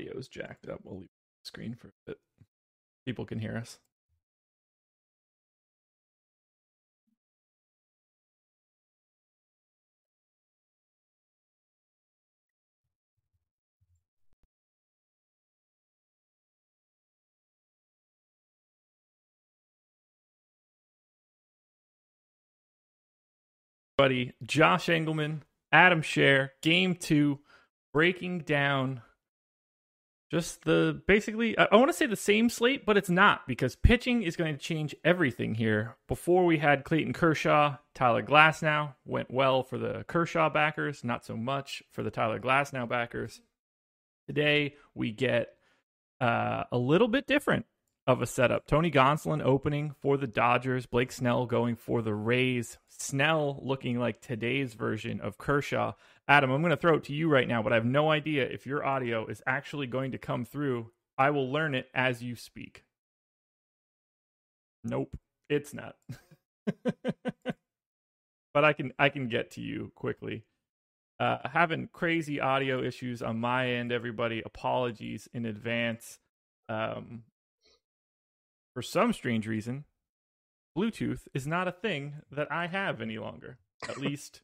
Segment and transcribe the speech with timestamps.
[0.00, 0.80] Audio is jacked up.
[0.82, 2.18] We'll leave the screen for a bit.
[3.04, 3.78] People can hear us.
[23.98, 27.38] buddy Josh Engleman, Adam Scherer, game two,
[27.92, 29.02] breaking down
[30.30, 33.74] just the basically, I, I want to say the same slate, but it's not because
[33.74, 35.96] pitching is going to change everything here.
[36.06, 41.36] Before we had Clayton Kershaw, Tyler Glasnow went well for the Kershaw backers, not so
[41.36, 43.40] much for the Tyler Glasnow backers.
[44.26, 45.48] Today we get
[46.20, 47.66] uh, a little bit different
[48.06, 48.66] of a setup.
[48.66, 52.78] Tony Gonsolin opening for the Dodgers, Blake Snell going for the Rays.
[52.88, 55.92] Snell looking like today's version of Kershaw.
[56.30, 58.44] Adam, I'm going to throw it to you right now, but I have no idea
[58.44, 60.92] if your audio is actually going to come through.
[61.18, 62.84] I will learn it as you speak.
[64.84, 65.96] Nope, it's not.
[68.54, 70.44] but I can I can get to you quickly.
[71.18, 74.40] Uh, having crazy audio issues on my end, everybody.
[74.46, 76.20] Apologies in advance.
[76.68, 77.24] Um,
[78.72, 79.84] for some strange reason,
[80.78, 83.58] Bluetooth is not a thing that I have any longer.
[83.88, 84.42] At least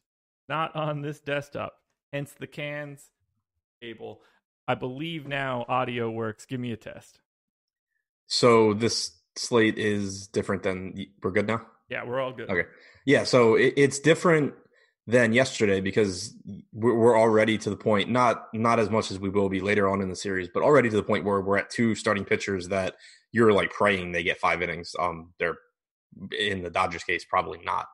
[0.49, 1.73] not on this desktop.
[2.13, 3.09] Hence the cans
[3.81, 4.21] cable.
[4.67, 6.45] I believe now audio works.
[6.45, 7.19] Give me a test.
[8.27, 11.61] So this slate is different than we're good now.
[11.89, 12.49] Yeah, we're all good.
[12.49, 12.67] Okay.
[13.05, 14.53] Yeah, so it, it's different
[15.05, 16.35] than yesterday because
[16.73, 20.01] we're already to the point not not as much as we will be later on
[20.01, 22.95] in the series, but already to the point where we're at two starting pitchers that
[23.31, 24.95] you're like praying they get five innings.
[24.99, 25.57] Um, they're
[26.37, 27.87] in the Dodgers case, probably not,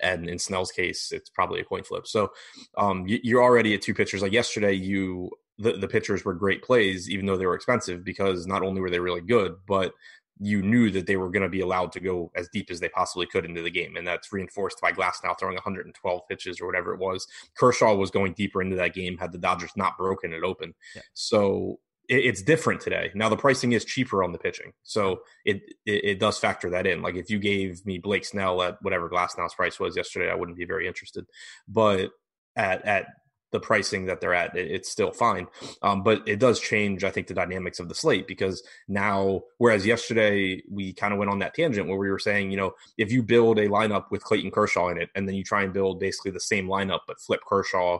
[0.00, 2.06] and in Snell's case, it's probably a coin flip.
[2.06, 2.32] So,
[2.76, 4.22] um, you, are already at two pitchers.
[4.22, 8.46] Like yesterday, you the the pitchers were great plays, even though they were expensive because
[8.46, 9.92] not only were they really good, but
[10.40, 12.88] you knew that they were going to be allowed to go as deep as they
[12.88, 13.96] possibly could into the game.
[13.96, 17.26] And that's reinforced by Glasnow throwing 112 pitches or whatever it was.
[17.56, 20.74] Kershaw was going deeper into that game had the Dodgers not broken it open.
[20.94, 21.02] Yeah.
[21.14, 23.10] So it's different today.
[23.14, 24.72] Now the pricing is cheaper on the pitching.
[24.82, 27.02] So it, it, it does factor that in.
[27.02, 30.56] Like if you gave me Blake Snell at whatever Glasnow's price was yesterday, I wouldn't
[30.56, 31.26] be very interested.
[31.68, 32.10] But
[32.56, 33.06] at, at
[33.50, 35.46] the pricing that they're at, it's still fine.
[35.82, 39.86] Um, but it does change, I think, the dynamics of the slate because now, whereas
[39.86, 43.10] yesterday we kind of went on that tangent where we were saying, you know, if
[43.10, 46.00] you build a lineup with Clayton Kershaw in it, and then you try and build
[46.00, 47.98] basically the same lineup but flip Kershaw,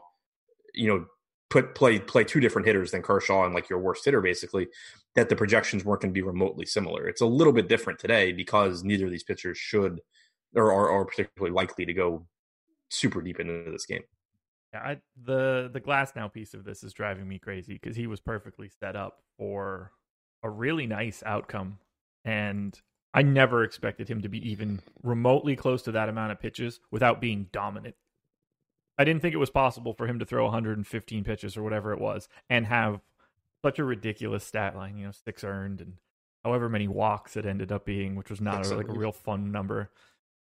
[0.75, 1.07] you know,
[1.51, 4.69] put play play two different hitters than Kershaw and like your worst hitter, basically,
[5.15, 7.09] that the projections weren't going to be remotely similar.
[7.09, 10.01] It's a little bit different today because neither of these pitchers should
[10.55, 12.27] or are, are particularly likely to go
[12.91, 14.03] super deep into this game.
[14.73, 18.21] Yeah, I, the the Glasnow piece of this is driving me crazy because he was
[18.21, 19.93] perfectly set up for
[20.43, 21.79] a really nice outcome,
[22.25, 22.79] and
[23.15, 27.21] I never expected him to be even remotely close to that amount of pitches without
[27.21, 27.95] being dominant.
[28.99, 32.01] I didn't think it was possible for him to throw 115 pitches or whatever it
[32.01, 33.01] was and have
[33.63, 35.95] such a ridiculous stat line, you know, six earned and
[36.45, 39.53] however many walks it ended up being, which was not a, like a real fun
[39.53, 39.91] number.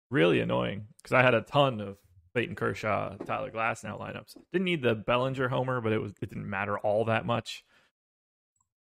[0.10, 1.98] Really annoying because I had a ton of
[2.34, 4.36] Clayton Kershaw, Tyler Glasnow lineups.
[4.52, 7.64] Didn't need the Bellinger homer, but it was it didn't matter all that much.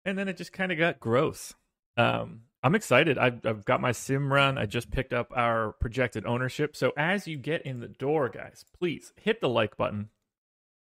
[0.05, 1.53] And then it just kind of got gross.
[1.97, 3.17] Um, I'm excited.
[3.17, 4.57] I've, I've got my sim run.
[4.57, 6.75] I just picked up our projected ownership.
[6.75, 10.09] So as you get in the door, guys, please hit the like button.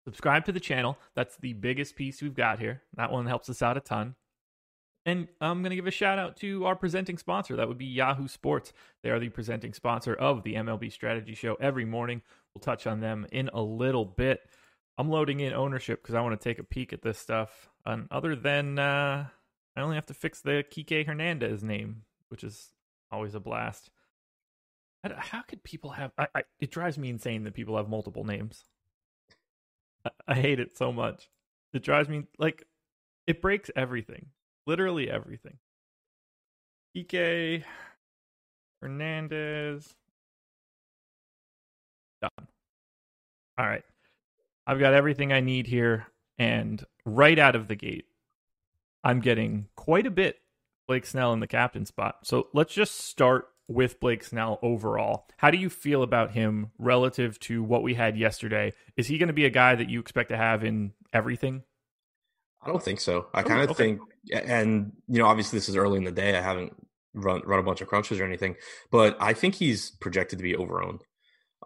[0.04, 0.98] Subscribe to the channel.
[1.14, 2.82] That's the biggest piece we've got here.
[2.98, 4.14] That one helps us out a ton.
[5.06, 7.56] And I'm going to give a shout out to our presenting sponsor.
[7.56, 8.74] That would be Yahoo Sports.
[9.02, 12.20] They are the presenting sponsor of the MLB Strategy Show every morning.
[12.54, 14.42] We'll touch on them in a little bit.
[14.98, 17.70] I'm loading in ownership because I want to take a peek at this stuff.
[17.86, 19.28] And other than uh,
[19.80, 22.68] I only have to fix the Kike Hernandez name, which is
[23.10, 23.90] always a blast.
[25.16, 26.12] How could people have?
[26.18, 28.64] I, I, it drives me insane that people have multiple names.
[30.04, 31.30] I, I hate it so much.
[31.72, 32.66] It drives me like
[33.26, 34.26] it breaks everything,
[34.66, 35.56] literally everything.
[36.94, 37.64] Kike
[38.82, 39.94] Hernandez.
[42.20, 42.48] Done.
[43.56, 43.84] All right.
[44.66, 46.06] I've got everything I need here.
[46.38, 48.04] And right out of the gate,
[49.02, 50.36] I'm getting quite a bit
[50.86, 52.16] Blake Snell in the captain spot.
[52.22, 55.26] So let's just start with Blake Snell overall.
[55.38, 58.74] How do you feel about him relative to what we had yesterday?
[58.98, 61.62] Is he going to be a guy that you expect to have in everything?
[62.62, 63.28] I don't think so.
[63.32, 63.96] I kind of okay.
[63.96, 64.00] think,
[64.34, 66.36] and you know, obviously this is early in the day.
[66.36, 66.74] I haven't
[67.14, 68.56] run run a bunch of crunches or anything,
[68.90, 71.00] but I think he's projected to be overowned.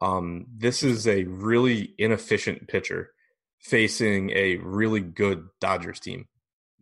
[0.01, 3.11] Um, this is a really inefficient pitcher
[3.59, 6.27] facing a really good Dodgers team.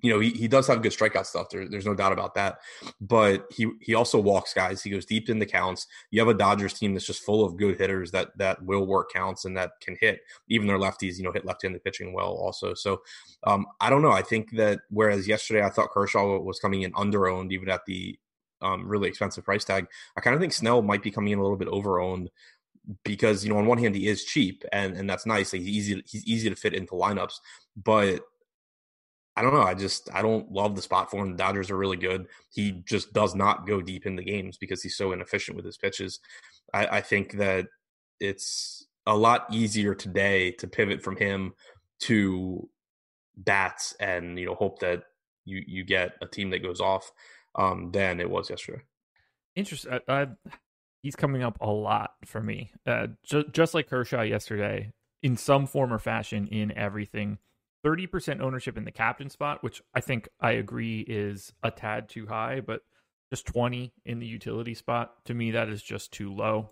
[0.00, 1.48] You know, he, he does have good strikeout stuff.
[1.50, 2.58] There, there's no doubt about that.
[3.00, 4.82] But he he also walks guys.
[4.82, 5.86] He goes deep in the counts.
[6.10, 9.12] You have a Dodgers team that's just full of good hitters that that will work
[9.12, 10.20] counts and that can hit.
[10.48, 12.74] Even their lefties, you know, hit left-handed pitching well also.
[12.74, 13.02] So
[13.44, 14.10] um, I don't know.
[14.10, 18.18] I think that whereas yesterday I thought Kershaw was coming in underowned even at the
[18.62, 19.86] um, really expensive price tag,
[20.16, 22.28] I kind of think Snell might be coming in a little bit overowned
[23.04, 25.50] because you know on one hand he is cheap and and that's nice.
[25.50, 27.34] He's easy he's easy to fit into lineups,
[27.76, 28.20] but
[29.36, 29.62] I don't know.
[29.62, 31.32] I just I don't love the spot for him.
[31.32, 32.26] The Dodgers are really good.
[32.50, 35.78] He just does not go deep in the games because he's so inefficient with his
[35.78, 36.20] pitches.
[36.74, 37.66] I, I think that
[38.20, 41.54] it's a lot easier today to pivot from him
[42.00, 42.68] to
[43.36, 45.04] bats and you know hope that
[45.44, 47.10] you you get a team that goes off
[47.54, 48.82] um, than it was yesterday.
[49.56, 49.92] Interesting.
[50.08, 50.26] I, I,
[51.02, 52.72] he's coming up a lot for me.
[52.86, 54.92] Uh, ju- just like Kershaw yesterday,
[55.22, 57.38] in some form or fashion, in everything.
[57.84, 62.26] 30% ownership in the captain spot, which I think I agree is a tad too
[62.26, 62.82] high, but
[63.30, 65.24] just 20 in the utility spot.
[65.26, 66.70] To me, that is just too low.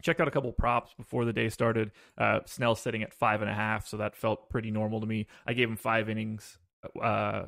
[0.00, 1.90] Checked out a couple props before the day started.
[2.16, 5.26] Uh, Snell sitting at five and a half, so that felt pretty normal to me.
[5.46, 6.56] I gave him five innings,
[7.02, 7.46] uh,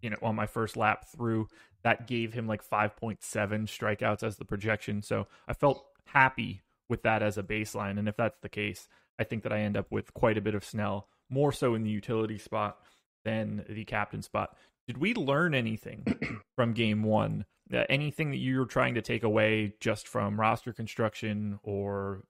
[0.00, 1.48] you know, on my first lap through
[1.86, 5.02] that gave him like 5.7 strikeouts as the projection.
[5.02, 7.96] So I felt happy with that as a baseline.
[7.96, 8.88] And if that's the case,
[9.20, 11.82] I think that I end up with quite a bit of Snell, more so in
[11.82, 12.78] the utility spot
[13.24, 14.56] than the captain spot.
[14.86, 16.04] Did we learn anything
[16.56, 17.44] from game one?
[17.72, 22.22] Uh, anything that you're trying to take away just from roster construction or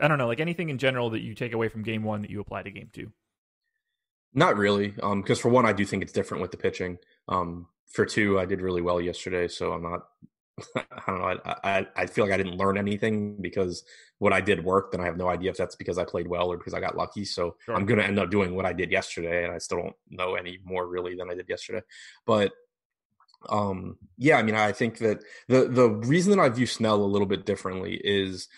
[0.00, 2.30] I don't know, like anything in general that you take away from game one that
[2.30, 3.12] you apply to game two?
[4.34, 6.98] Not really, because um, for one, I do think it's different with the pitching.
[7.28, 10.06] Um, for two, I did really well yesterday, so I'm not.
[10.76, 11.40] I don't know.
[11.44, 13.84] I, I, I feel like I didn't learn anything because
[14.18, 16.50] what I did worked, and I have no idea if that's because I played well
[16.50, 17.24] or because I got lucky.
[17.24, 17.74] So sure.
[17.74, 20.34] I'm going to end up doing what I did yesterday, and I still don't know
[20.34, 21.82] any more really than I did yesterday.
[22.26, 22.52] But
[23.48, 27.04] um, yeah, I mean, I think that the the reason that I view Snell a
[27.04, 28.48] little bit differently is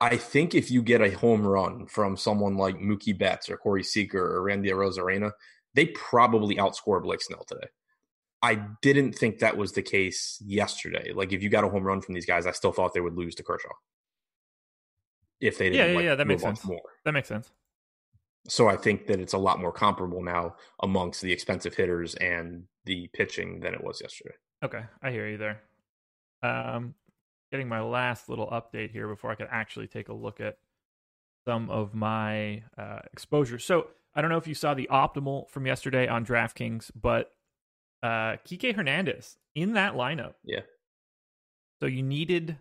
[0.00, 3.84] I think if you get a home run from someone like Mookie Betts or Corey
[3.84, 5.32] Seager or Randy Arozarena,
[5.74, 7.68] they probably outscore Blake Snell today.
[8.44, 11.12] I didn't think that was the case yesterday.
[11.14, 13.16] Like if you got a home run from these guys, I still thought they would
[13.16, 13.72] lose to Kershaw.
[15.40, 16.62] If they didn't, yeah, yeah, like, yeah that makes sense.
[16.62, 16.82] More.
[17.06, 17.50] That makes sense.
[18.46, 22.64] So I think that it's a lot more comparable now amongst the expensive hitters and
[22.84, 24.34] the pitching than it was yesterday.
[24.62, 25.62] Okay, I hear you there.
[26.42, 26.94] Um,
[27.50, 30.58] getting my last little update here before I can actually take a look at
[31.46, 33.58] some of my uh, exposure.
[33.58, 37.33] So I don't know if you saw the optimal from yesterday on DraftKings, but
[38.04, 40.34] uh, Kike Hernandez in that lineup.
[40.44, 40.60] Yeah.
[41.80, 42.58] So you needed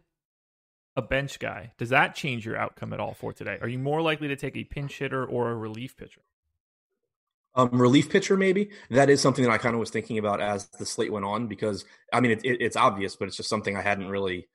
[0.96, 1.74] a bench guy.
[1.78, 3.58] Does that change your outcome at all for today?
[3.62, 6.22] Are you more likely to take a pinch hitter or a relief pitcher?
[7.56, 10.68] Um, relief pitcher, maybe that is something that I kind of was thinking about as
[10.80, 13.76] the slate went on because I mean it, it, it's obvious, but it's just something
[13.76, 14.48] I hadn't really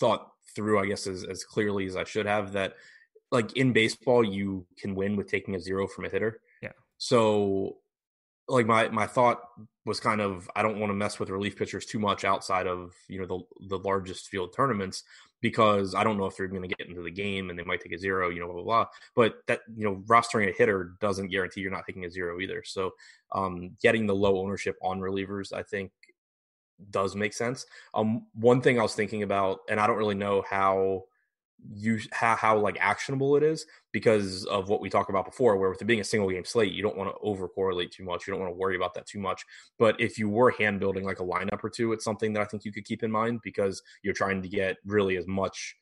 [0.00, 0.80] thought through.
[0.80, 2.52] I guess as, as clearly as I should have.
[2.52, 2.74] That
[3.30, 6.40] like in baseball, you can win with taking a zero from a hitter.
[6.60, 6.72] Yeah.
[6.98, 7.78] So
[8.52, 9.40] like my my thought
[9.84, 12.92] was kind of I don't want to mess with relief pitchers too much outside of
[13.08, 15.02] you know the the largest field tournaments
[15.40, 17.80] because I don't know if they're going to get into the game and they might
[17.80, 18.86] take a zero, you know, blah blah blah.
[19.16, 22.62] But that you know rostering a hitter doesn't guarantee you're not taking a zero either.
[22.64, 22.92] So
[23.32, 25.90] um, getting the low ownership on relievers, I think,
[26.90, 27.64] does make sense.
[27.94, 31.04] Um, one thing I was thinking about, and I don't really know how
[31.70, 35.70] you how, how like actionable it is because of what we talked about before where
[35.70, 38.26] with it being a single game slate you don't want to over correlate too much
[38.26, 39.44] you don't want to worry about that too much
[39.78, 42.44] but if you were hand building like a lineup or two it's something that i
[42.44, 45.76] think you could keep in mind because you're trying to get really as much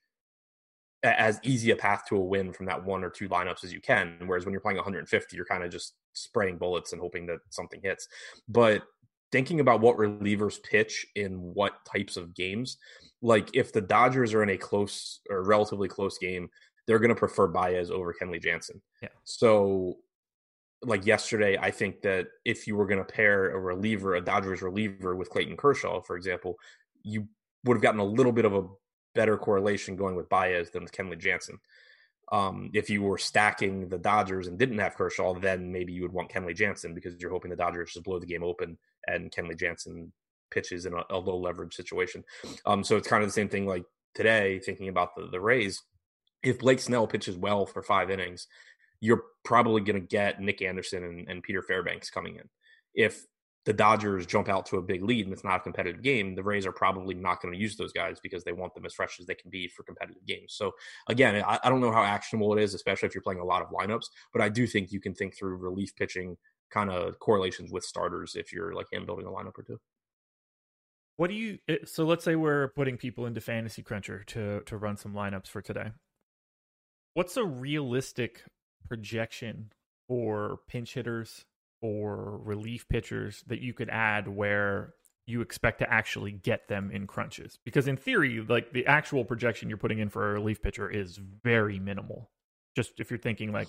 [1.03, 3.81] as easy a path to a win from that one or two lineups as you
[3.81, 7.39] can whereas when you're playing 150 you're kind of just spraying bullets and hoping that
[7.49, 8.07] something hits
[8.49, 8.83] but
[9.33, 12.79] thinking about what relievers pitch in what types of games.
[13.23, 16.49] Like if the Dodgers are in a close or relatively close game,
[16.87, 18.81] they're going to prefer Baez over Kenley Jansen.
[19.03, 19.09] Yeah.
[19.25, 19.99] So,
[20.83, 24.63] like yesterday, I think that if you were going to pair a reliever, a Dodgers
[24.63, 26.57] reliever with Clayton Kershaw, for example,
[27.03, 27.29] you
[27.65, 28.67] would have gotten a little bit of a
[29.15, 31.59] better correlation going with Baez than with Kenley Jansen.
[32.33, 36.13] Um, if you were stacking the Dodgers and didn't have Kershaw, then maybe you would
[36.13, 39.59] want Kenley Jansen because you're hoping the Dodgers just blow the game open and Kenley
[39.59, 40.13] Jansen
[40.51, 42.25] pitches in a, a low leverage situation.
[42.67, 45.83] Um, so it's kind of the same thing like today, thinking about the, the Rays.
[46.43, 48.47] If Blake Snell pitches well for five innings,
[49.01, 52.49] you're probably going to get Nick Anderson and, and Peter Fairbanks coming in.
[52.95, 53.27] If
[53.67, 56.43] the Dodgers jump out to a big lead and it's not a competitive game, the
[56.43, 59.21] Rays are probably not going to use those guys because they want them as fresh
[59.21, 60.55] as they can be for competitive games.
[60.55, 60.73] So
[61.09, 63.61] again, I, I, don't know how actionable it is, especially if you're playing a lot
[63.61, 66.39] of lineups, but I do think you can think through relief pitching
[66.71, 69.79] kind of correlations with starters if you're like hand building a lineup or two.
[71.21, 74.77] What do you eh, so let's say we're putting people into fantasy cruncher to to
[74.79, 75.91] run some lineups for today.
[77.13, 78.43] What's a realistic
[78.89, 79.71] projection
[80.09, 81.45] for pinch hitters
[81.83, 84.95] or relief pitchers that you could add where
[85.27, 87.59] you expect to actually get them in crunches?
[87.67, 91.21] Because in theory, like the actual projection you're putting in for a relief pitcher is
[91.45, 92.31] very minimal.
[92.75, 93.69] Just if you're thinking like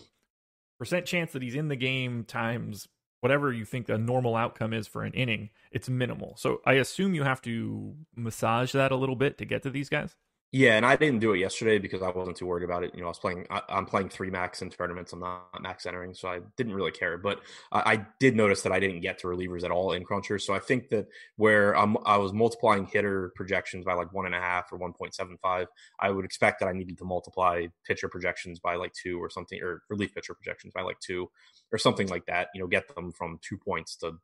[0.79, 2.88] percent chance that he's in the game times
[3.21, 6.35] whatever you think a normal outcome is for an inning, it's minimal.
[6.37, 9.89] So I assume you have to massage that a little bit to get to these
[9.89, 10.15] guys.
[10.53, 12.93] Yeah, and I didn't do it yesterday because I wasn't too worried about it.
[12.93, 13.48] You know, I was playing.
[13.50, 15.13] I, am playing three max in tournaments.
[15.13, 17.17] I'm not max entering, so I didn't really care.
[17.17, 17.39] But
[17.72, 20.41] I, I, did notice that I didn't get to relievers at all in crunchers.
[20.41, 24.36] So I think that where I'm, I was multiplying hitter projections by like one and
[24.36, 25.67] a half or 1.75,
[26.01, 29.58] I would expect that I needed to multiply pitcher projections by like two or something,
[29.63, 31.29] or relief pitcher projections by like two
[31.72, 32.50] or something like that.
[32.53, 34.17] You know, get them from two points to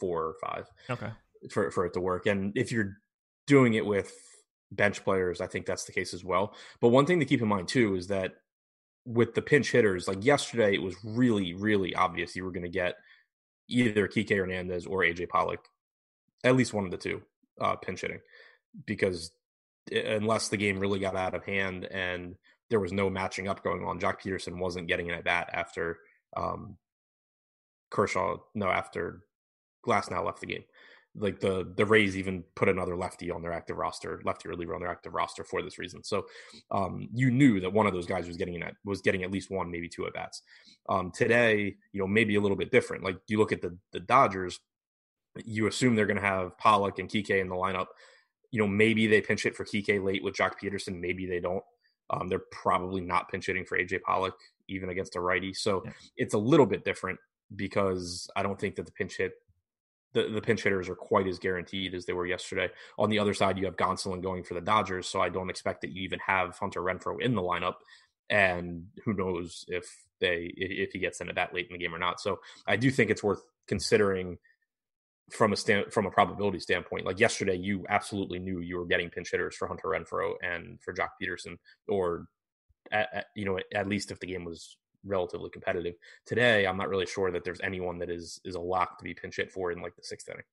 [0.00, 0.66] four or five.
[0.90, 1.12] Okay.
[1.50, 2.96] For for it to work, and if you're
[3.46, 4.12] doing it with
[4.70, 6.54] bench players, I think that's the case as well.
[6.80, 8.34] But one thing to keep in mind too is that
[9.04, 12.68] with the pinch hitters, like yesterday, it was really, really obvious you were going to
[12.70, 12.94] get
[13.68, 15.60] either Kike Hernandez or AJ Pollock,
[16.42, 17.22] at least one of the two,
[17.60, 18.20] uh, pinch hitting,
[18.86, 19.30] because
[19.92, 22.36] unless the game really got out of hand and
[22.70, 25.98] there was no matching up going on, Joc Pederson wasn't getting an at bat after
[26.36, 26.76] um,
[27.90, 29.22] Kershaw, no, after
[29.86, 30.64] Glasnow left the game
[31.16, 34.80] like the the Rays even put another lefty on their active roster, lefty reliever on
[34.80, 36.02] their active roster for this reason.
[36.02, 36.26] So
[36.70, 39.50] um, you knew that one of those guys was getting at was getting at least
[39.50, 40.42] one, maybe two at bats.
[40.88, 43.04] Um, today, you know, maybe a little bit different.
[43.04, 44.58] Like you look at the the Dodgers,
[45.44, 47.86] you assume they're going to have Pollock and Kike in the lineup.
[48.50, 51.00] You know, maybe they pinch hit for Kike late with Joc Pederson.
[51.00, 51.62] Maybe they don't.
[52.10, 54.36] Um, they're probably not pinch hitting for AJ Pollock
[54.68, 55.54] even against a righty.
[55.54, 55.92] So yeah.
[56.16, 57.18] it's a little bit different
[57.56, 59.32] because I don't think that the pinch hit
[60.14, 62.70] the, the pinch hitters are quite as guaranteed as they were yesterday.
[62.98, 65.82] On the other side, you have Gonsolin going for the Dodgers, so I don't expect
[65.82, 67.74] that you even have Hunter Renfroe in the lineup.
[68.30, 69.84] And who knows if
[70.20, 72.20] they if he gets into that late in the game or not.
[72.20, 74.38] So I do think it's worth considering
[75.30, 77.04] from a stand from a probability standpoint.
[77.04, 80.94] Like yesterday, you absolutely knew you were getting pinch hitters for Hunter Renfroe and for
[80.94, 82.26] Joc Pederson, or
[82.92, 85.94] at, at, you know at least if the game was relatively competitive.
[86.26, 89.14] Today, I'm not really sure that there's anyone that is is a lock to be
[89.14, 90.44] pinch hit for in like the sixth inning.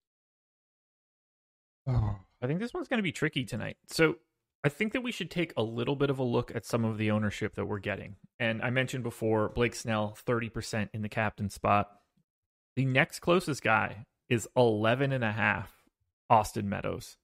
[1.87, 3.77] Oh, I think this one's going to be tricky tonight.
[3.87, 4.15] So
[4.63, 6.97] I think that we should take a little bit of a look at some of
[6.97, 8.15] the ownership that we're getting.
[8.39, 11.89] And I mentioned before Blake Snell, 30% in the captain spot.
[12.75, 15.73] The next closest guy is 11 and a half
[16.29, 17.17] Austin Meadows.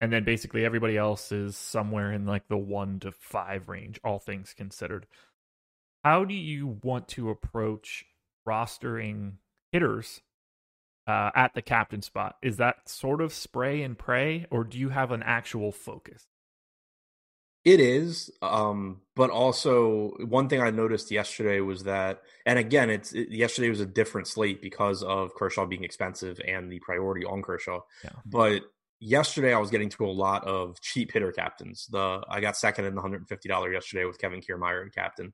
[0.00, 4.18] And then basically everybody else is somewhere in like the one to five range, all
[4.18, 5.06] things considered
[6.06, 8.04] how do you want to approach
[8.48, 9.32] rostering
[9.72, 10.20] hitters
[11.08, 12.36] uh, at the captain spot?
[12.42, 16.28] Is that sort of spray and pray, or do you have an actual focus?
[17.64, 23.12] It is, um, but also one thing I noticed yesterday was that, and again, it's
[23.12, 27.42] it, yesterday was a different slate because of Kershaw being expensive and the priority on
[27.42, 27.80] Kershaw.
[28.04, 28.10] Yeah.
[28.24, 28.62] But
[29.00, 31.88] yesterday I was getting to a lot of cheap hitter captains.
[31.90, 34.94] The I got second in the hundred and fifty dollar yesterday with Kevin Kiermaier and
[34.94, 35.32] captain,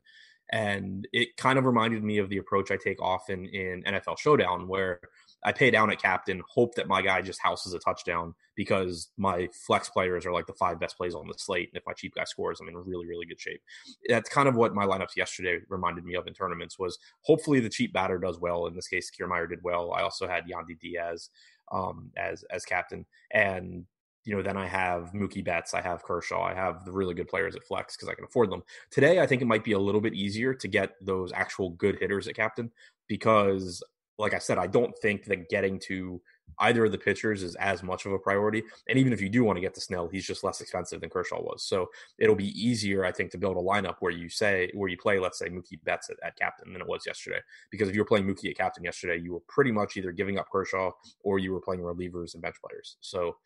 [0.53, 4.69] and it kind of reminded me of the approach I take often in NFL Showdown,
[4.69, 5.01] where
[5.43, 9.49] I pay down at captain, hope that my guy just houses a touchdown because my
[9.67, 11.71] flex players are like the five best plays on the slate.
[11.73, 13.63] And if my cheap guy scores, I'm in really, really good shape.
[14.09, 17.71] That's kind of what my lineups yesterday reminded me of in tournaments was hopefully the
[17.71, 18.67] cheap batter does well.
[18.67, 19.95] In this case, Kiermaier did well.
[19.95, 21.31] I also had Yandy Diaz
[21.73, 23.87] um, as as captain, and
[24.25, 27.29] you know, then I have Mookie Betts, I have Kershaw, I have the really good
[27.29, 28.63] players at flex because I can afford them.
[28.91, 31.99] Today, I think it might be a little bit easier to get those actual good
[31.99, 32.71] hitters at captain
[33.09, 33.83] because,
[34.19, 36.21] like I said, I don't think that getting to
[36.59, 38.63] either of the pitchers is as much of a priority.
[38.89, 41.11] And even if you do want to get to Snell, he's just less expensive than
[41.11, 41.65] Kershaw was.
[41.65, 41.89] So
[42.19, 45.19] it'll be easier, I think, to build a lineup where you say where you play,
[45.19, 47.41] let's say, Mookie Betts at, at captain than it was yesterday.
[47.71, 50.39] Because if you were playing Mookie at captain yesterday, you were pretty much either giving
[50.39, 50.91] up Kershaw
[51.25, 52.97] or you were playing relievers and bench players.
[53.01, 53.37] So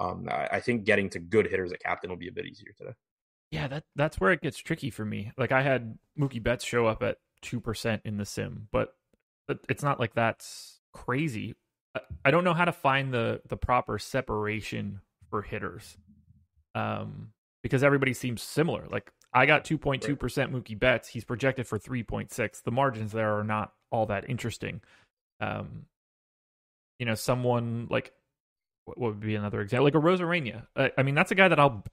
[0.00, 2.94] um, I, think getting to good hitters at captain will be a bit easier today.
[3.50, 5.32] Yeah, that that's where it gets tricky for me.
[5.36, 8.94] Like I had Mookie Betts show up at two percent in the sim, but
[9.68, 11.54] it's not like that's crazy.
[12.24, 15.98] I don't know how to find the the proper separation for hitters,
[16.74, 18.86] um, because everybody seems similar.
[18.88, 21.08] Like I got two point two percent Mookie Betts.
[21.08, 22.60] He's projected for three point six.
[22.60, 24.80] The margins there are not all that interesting.
[25.40, 25.86] Um,
[27.00, 28.12] you know, someone like
[28.96, 29.84] what would be another example?
[29.84, 30.66] Like a Arozarena.
[30.76, 31.84] I, I mean, that's a guy that I'll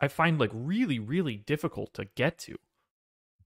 [0.00, 2.56] I find like really really difficult to get to.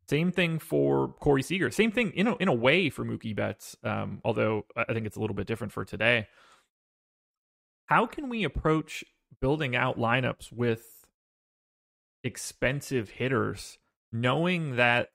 [0.08, 1.70] Same thing for Corey Seager.
[1.70, 3.76] Same thing in a, in a way for Mookie Betts.
[3.84, 6.26] Um, although I think it's a little bit different for today.
[7.86, 9.04] How can we approach
[9.40, 10.84] building out lineups with
[12.24, 13.78] expensive hitters,
[14.12, 15.08] knowing that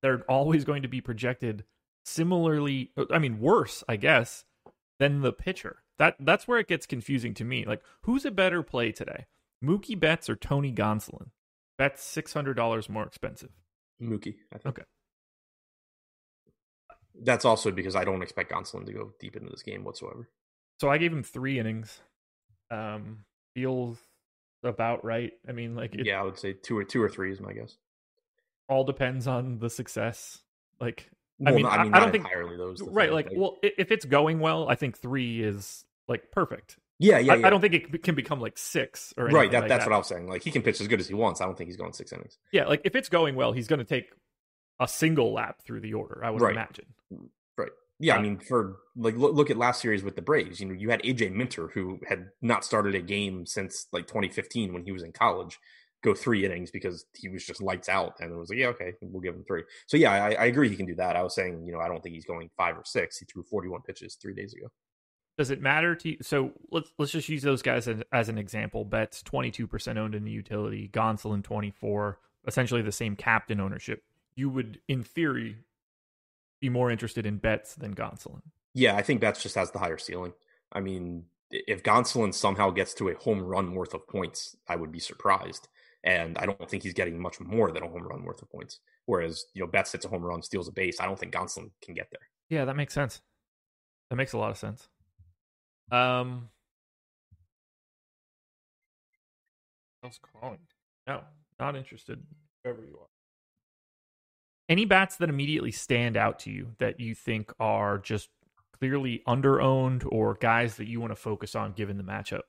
[0.00, 1.64] they're always going to be projected
[2.04, 2.92] similarly?
[3.10, 4.44] I mean, worse, I guess,
[4.98, 5.81] than the pitcher.
[5.98, 7.64] That that's where it gets confusing to me.
[7.64, 9.26] Like, who's a better play today,
[9.62, 11.30] Mookie Betts or Tony Gonsolin?
[11.78, 13.50] Betts six hundred dollars more expensive.
[14.00, 14.78] Mookie, I think.
[14.78, 14.86] Okay.
[17.22, 20.28] That's also because I don't expect Gonsolin to go deep into this game whatsoever.
[20.80, 22.00] So I gave him three innings.
[22.70, 23.98] Um, feels
[24.64, 25.32] about right.
[25.46, 27.52] I mean, like it, yeah, I would say two or two or three is my
[27.52, 27.76] guess.
[28.68, 30.38] All depends on the success.
[30.80, 31.10] Like
[31.42, 32.80] well, I mean, I, mean, I don't think entirely those.
[32.80, 33.14] Right, thing.
[33.14, 36.76] like, like, well, if it's going well, I think three is like perfect.
[36.98, 37.32] Yeah, yeah.
[37.32, 37.46] I, yeah.
[37.46, 39.50] I don't think it can become like six or right.
[39.50, 39.90] That, like that's that.
[39.90, 40.28] what I was saying.
[40.28, 41.40] Like he can pitch as good as he wants.
[41.40, 42.38] I don't think he's going six innings.
[42.52, 44.12] Yeah, like if it's going well, he's going to take
[44.78, 46.22] a single lap through the order.
[46.24, 46.52] I would right.
[46.52, 46.86] imagine.
[47.58, 47.70] Right.
[47.98, 50.60] Yeah, I um, mean, for like look, look, at last series with the Braves.
[50.60, 54.72] You know, you had AJ Minter who had not started a game since like 2015
[54.72, 55.58] when he was in college,
[56.02, 58.92] go three innings because he was just lights out, and it was like, yeah, okay,
[59.00, 59.62] we'll give him three.
[59.86, 61.16] So yeah, I, I agree he can do that.
[61.16, 63.18] I was saying, you know, I don't think he's going five or six.
[63.18, 64.66] He threw 41 pitches three days ago.
[65.38, 66.16] Does it matter to you?
[66.20, 68.84] So let's let's just use those guys as, as an example.
[68.84, 74.02] Betts 22% owned in the utility, Gonsolin 24, essentially the same captain ownership.
[74.34, 75.56] You would, in theory,
[76.60, 78.42] be more interested in Betts than Gonsolin.
[78.74, 80.32] Yeah, I think Betts just has the higher ceiling.
[80.70, 84.92] I mean, if Gonsolin somehow gets to a home run worth of points, I would
[84.92, 85.68] be surprised.
[86.04, 88.80] And I don't think he's getting much more than a home run worth of points.
[89.06, 91.00] Whereas, you know, Betts hits a home run, steals a base.
[91.00, 92.28] I don't think Gonsolin can get there.
[92.50, 93.20] Yeah, that makes sense.
[94.10, 94.88] That makes a lot of sense.
[95.90, 96.48] Um,
[100.04, 100.58] else calling?
[101.06, 101.22] No,
[101.58, 102.22] not interested.
[102.62, 103.06] Wherever you are.
[104.68, 108.28] Any bats that immediately stand out to you that you think are just
[108.72, 112.42] clearly underowned or guys that you want to focus on given the matchup?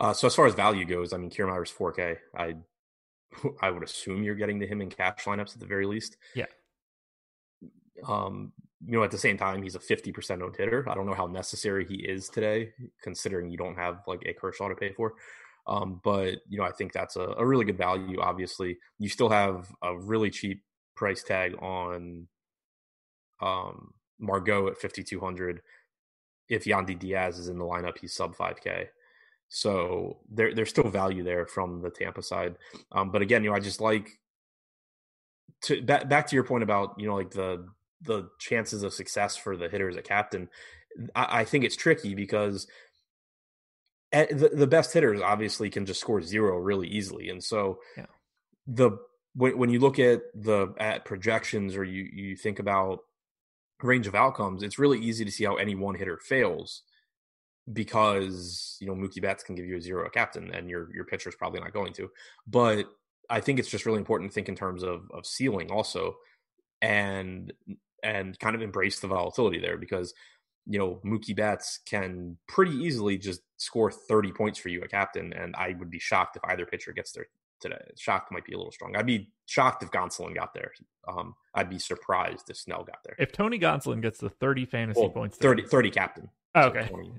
[0.00, 2.16] Uh, so as far as value goes, I mean, Kiermaier's 4K.
[2.36, 2.56] I
[3.60, 6.16] I would assume you're getting to him in cash lineups at the very least.
[6.34, 6.46] Yeah.
[8.06, 8.52] Um,
[8.84, 10.88] you know, at the same time, he's a 50% owned hitter.
[10.88, 14.68] I don't know how necessary he is today, considering you don't have like a Kershaw
[14.68, 15.14] to pay for.
[15.66, 18.20] Um, but you know, I think that's a, a really good value.
[18.20, 20.62] Obviously, you still have a really cheap
[20.96, 22.26] price tag on
[23.40, 25.60] um, Margot at 5200.
[26.48, 28.88] If Yandy Diaz is in the lineup, he's sub 5K.
[29.50, 32.54] So there, there's still value there from the Tampa side.
[32.92, 34.20] Um, but again, you know, I just like
[35.62, 37.66] to back, back to your point about you know like the
[38.02, 40.48] the chances of success for the hitters at captain.
[41.16, 42.68] I, I think it's tricky because
[44.12, 48.06] the, the best hitters obviously can just score zero really easily, and so yeah.
[48.68, 48.92] the
[49.34, 53.00] when when you look at the at projections or you you think about
[53.82, 56.82] range of outcomes, it's really easy to see how any one hitter fails
[57.72, 61.04] because you know Mookie Betts can give you a zero a captain, and your your
[61.04, 62.10] pitcher is probably not going to.
[62.46, 62.86] But
[63.28, 66.16] I think it's just really important to think in terms of of ceiling also,
[66.82, 67.52] and
[68.02, 70.14] and kind of embrace the volatility there because
[70.66, 75.32] you know Mookie Betts can pretty easily just score 30 points for you a captain,
[75.32, 77.26] and I would be shocked if either pitcher gets there
[77.60, 77.80] today.
[77.96, 78.96] Shocked might be a little strong.
[78.96, 80.72] I'd be shocked if Gonsolin got there.
[81.06, 83.14] Um, I'd be surprised if Snell got there.
[83.18, 86.28] If Tony Gonsolin gets the 30 fantasy well, points, 30, 30 captain.
[86.54, 86.86] Oh, okay.
[86.86, 87.12] So 20,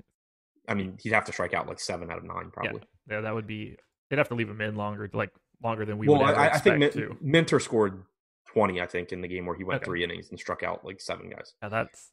[0.68, 2.82] I mean, he'd have to strike out like seven out of nine, probably.
[3.08, 3.76] Yeah, yeah that would be.
[4.08, 5.30] They'd have to leave him in longer, like
[5.62, 6.34] longer than we well, would.
[6.34, 8.04] I, I think Min- Minter scored
[8.46, 9.86] twenty, I think, in the game where he went okay.
[9.86, 11.54] three innings and struck out like seven guys.
[11.62, 12.10] Yeah, that's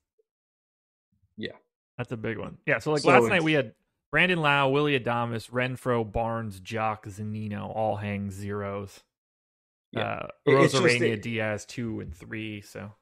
[1.38, 1.52] yeah,
[1.98, 2.58] that's a big one.
[2.66, 3.74] Yeah, so like so last night we had
[4.12, 9.02] Brandon Lowe, Willie Adames, Renfroe, Barnes, Joc, Zunino all hang zeros.
[9.92, 12.62] Yeah, uh, Arozarena, Diaz two and three.
[12.62, 12.94] So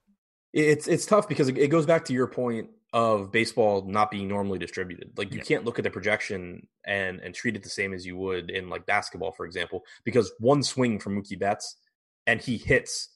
[0.54, 4.60] it's it's tough because it goes back to your point of baseball not being normally
[4.60, 5.12] distributed.
[5.18, 5.44] Like you yeah.
[5.44, 8.70] can't look at the projection and and treat it the same as you would in
[8.70, 11.78] like basketball, for example, because one swing from Mookie Betts
[12.26, 13.10] and he hits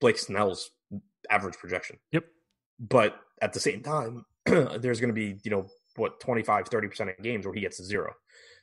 [0.00, 0.70] Blake Snell's
[1.30, 1.98] average projection.
[2.12, 2.24] Yep.
[2.80, 7.22] But at the same time, there's going to be, you know, what 25 30% of
[7.22, 8.14] games where he gets a zero.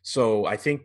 [0.02, 0.82] So I think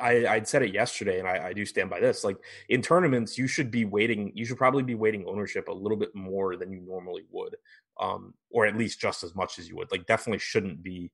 [0.00, 2.24] I, I'd said it yesterday, and I, I, do stand by this.
[2.24, 2.36] Like
[2.68, 4.32] in tournaments, you should be weighting.
[4.34, 7.56] You should probably be weighting ownership a little bit more than you normally would,
[7.98, 9.90] um, or at least just as much as you would.
[9.90, 11.10] Like definitely shouldn't be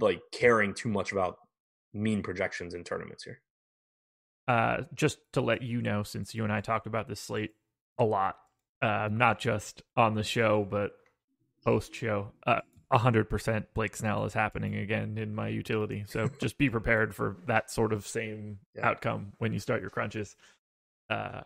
[0.00, 1.36] like caring too much about
[1.92, 3.40] mean projections in tournaments here.
[4.48, 7.52] Uh, just to let you know, since you and I talked about this slate
[7.98, 8.36] a lot,
[8.80, 10.92] uh, not just on the show but
[11.64, 16.04] post show, uh, hundred percent Blake Snell is happening again in my utility.
[16.08, 18.88] So just be prepared for that sort of same yeah.
[18.88, 20.36] outcome when you start your crunches.
[21.08, 21.42] Uh,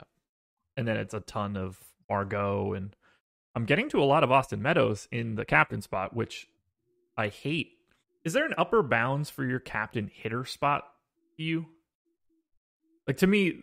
[0.76, 2.94] and then it's a ton of Margot and
[3.56, 6.46] I'm getting to a lot of Austin Meadows in the captain spot, which
[7.16, 7.72] I hate.
[8.22, 10.84] Is there an upper bounds for your captain hitter spot?
[11.38, 11.64] You
[13.06, 13.62] like to me,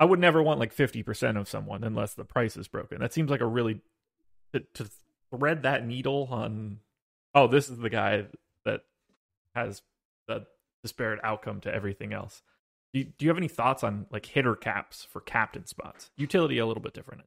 [0.00, 2.98] I would never want like fifty percent of someone unless the price is broken.
[3.00, 3.80] That seems like a really
[4.52, 4.90] to, to
[5.30, 6.80] thread that needle on
[7.32, 8.24] oh, this is the guy
[8.64, 8.80] that
[9.54, 9.82] has
[10.26, 10.46] the
[10.82, 12.42] disparate outcome to everything else.
[12.92, 16.10] Do you, do you have any thoughts on like hitter caps for captain spots?
[16.16, 17.22] Utility a little bit different.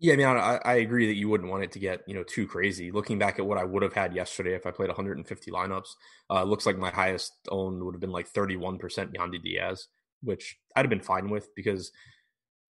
[0.00, 2.24] Yeah, I mean, I, I, agree that you wouldn't want it to get you know
[2.24, 2.90] too crazy.
[2.90, 5.88] Looking back at what I would have had yesterday if I played 150 lineups,
[6.30, 8.80] uh, looks like my highest own would have been like 31%
[9.14, 9.86] Yandy Diaz,
[10.22, 11.92] which I'd have been fine with because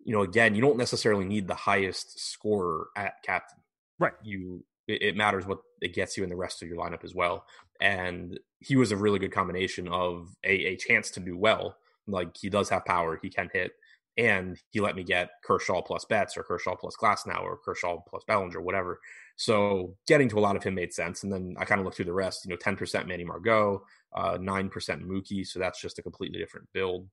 [0.05, 3.59] you know again you don't necessarily need the highest scorer at captain.
[3.99, 4.13] Right.
[4.23, 7.15] You it, it matters what it gets you in the rest of your lineup as
[7.15, 7.47] well.
[7.81, 11.77] And he was a really good combination of a, a chance to do well.
[12.07, 13.73] Like he does have power, he can hit,
[14.17, 18.23] and he let me get Kershaw plus Betts or Kershaw plus Glasnow or Kershaw plus
[18.27, 19.01] Bellinger, whatever.
[19.37, 21.25] So getting to a lot of him made sense.
[21.25, 22.45] And then I kind of looked through the rest.
[22.45, 23.83] You know, ten percent Manny Margot,
[24.15, 25.47] uh, nine percent Mookie.
[25.47, 27.09] So that's just a completely different build.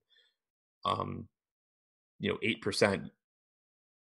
[0.85, 1.27] Um,
[2.19, 3.09] you know, eight percent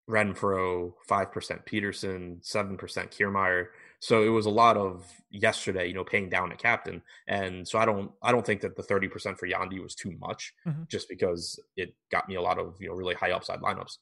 [0.08, 1.32] Renfroe, 5%
[1.66, 3.66] Pederson, 7% Kiermaier.
[4.00, 7.02] So it was a lot of yesterday, you know, paying down a captain.
[7.26, 10.54] And so I don't I don't think that the 30% for Yandy was too much
[10.66, 10.82] mm-hmm.
[10.88, 13.98] just because it got me a lot of, you know, really high upside lineups.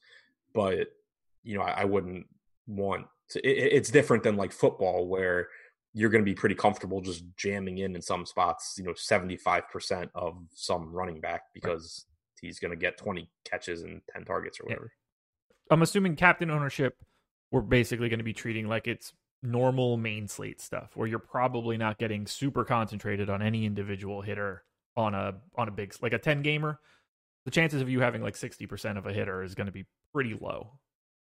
[0.53, 0.89] But,
[1.43, 2.27] you know, I, I wouldn't
[2.67, 5.47] want to, it, it's different than like football where
[5.93, 10.09] you're going to be pretty comfortable just jamming in in some spots, you know, 75%
[10.13, 12.47] of some running back because right.
[12.47, 14.91] he's going to get 20 catches and 10 targets or whatever.
[14.91, 15.73] Yeah.
[15.73, 16.95] I'm assuming captain ownership
[17.51, 19.13] we're basically going to be treating like it's
[19.45, 24.63] normal main slate stuff where you're probably not getting super concentrated on any individual hitter
[24.97, 26.79] on a on a big like a 10 gamer
[27.45, 30.35] the chances of you having like 60% of a hitter is going to be pretty
[30.39, 30.71] low.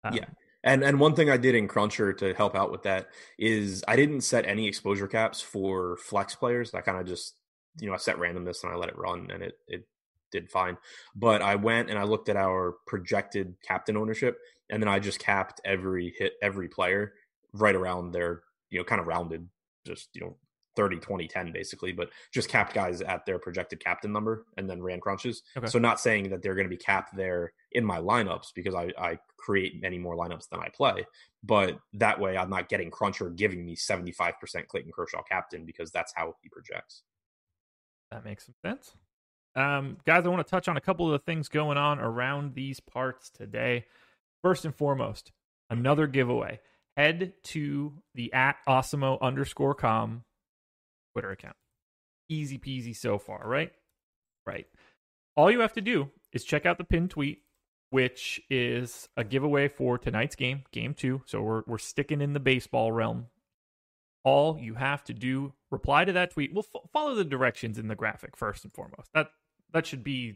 [0.03, 0.25] Um, yeah.
[0.63, 3.95] And and one thing i did in cruncher to help out with that is i
[3.95, 6.73] didn't set any exposure caps for flex players.
[6.73, 7.35] I kind of just
[7.79, 9.87] you know i set randomness and i let it run and it it
[10.31, 10.77] did fine.
[11.15, 14.37] But I went and I looked at our projected captain ownership,
[14.69, 17.13] and then I just capped every hit, every player
[17.61, 19.47] right around their, you know, kind of rounded,
[19.85, 20.37] just, you know,
[20.77, 24.81] 30, 20, 10 basically, but just capped guys at their projected captain number and then
[24.81, 25.41] ran crunches.
[25.57, 25.67] Okay.
[25.67, 28.91] So not saying that they're going to be capped there in my lineups because I,
[28.97, 31.05] I create many more lineups than I play.
[31.43, 34.33] But that way I'm not getting cruncher giving me 75%
[34.67, 37.01] Clayton Kershaw captain because that's how he projects.
[38.11, 38.93] That makes some sense.
[39.55, 42.53] Um, guys, I want to touch on a couple of the things going on around
[42.53, 43.85] these parts today.
[44.43, 45.31] First and foremost,
[45.71, 46.59] another giveaway.
[46.97, 50.23] Head to the at Awesemo underscore com
[51.13, 51.55] Twitter account.
[52.27, 53.71] Easy peasy so far, right?
[54.45, 54.65] Right.
[55.35, 57.43] All you have to do is check out the pinned tweet,
[57.91, 61.21] which is a giveaway for tonight's game, game two.
[61.25, 63.27] So we're we're sticking in the baseball realm.
[64.23, 66.51] All you have to do, reply to that tweet.
[66.53, 69.09] We'll f- follow the directions in the graphic first and foremost.
[69.13, 69.29] That
[69.71, 70.35] that should be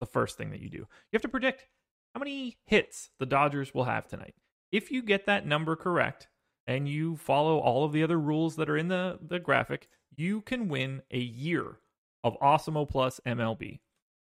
[0.00, 0.78] the first thing that you do.
[0.78, 1.66] You have to predict
[2.14, 4.34] how many hits the Dodgers will have tonight.
[4.74, 6.26] If you get that number correct
[6.66, 10.40] and you follow all of the other rules that are in the, the graphic, you
[10.40, 11.78] can win a year
[12.24, 13.78] of Awesemo Plus MLB.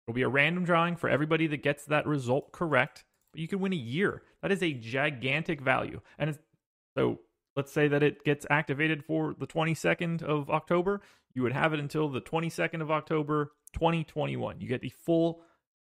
[0.07, 3.59] It'll be a random drawing for everybody that gets that result correct, but you can
[3.59, 4.21] win a year.
[4.43, 5.99] That is a gigantic value.
[6.19, 6.37] And
[6.95, 7.21] so
[7.55, 11.01] let's say that it gets activated for the 22nd of October.
[11.33, 14.61] You would have it until the 22nd of October 2021.
[14.61, 15.41] You get the full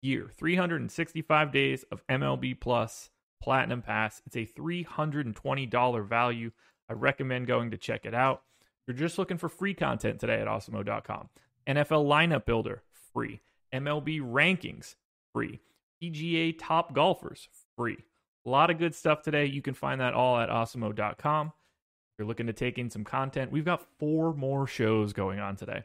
[0.02, 3.10] year, 365 days of MLB Plus
[3.42, 4.22] Platinum Pass.
[4.26, 6.50] It's a $320 value.
[6.88, 8.42] I recommend going to check it out.
[8.61, 11.29] If you're just looking for free content today at awesemo.com.
[11.66, 13.40] NFL lineup builder, free.
[13.72, 14.96] MLB rankings,
[15.33, 15.61] free.
[16.03, 17.98] PGA top golfers, free.
[18.46, 19.46] A lot of good stuff today.
[19.46, 21.46] You can find that all at awesemo.com.
[21.46, 25.57] If you're looking to take in some content, we've got four more shows going on
[25.57, 25.85] today.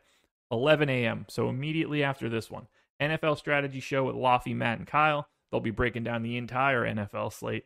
[0.51, 1.25] 11 a.m.
[1.29, 2.67] So immediately after this one,
[3.01, 5.27] NFL strategy show with Laffy, Matt, and Kyle.
[5.55, 7.63] They'll be breaking down the entire NFL slate.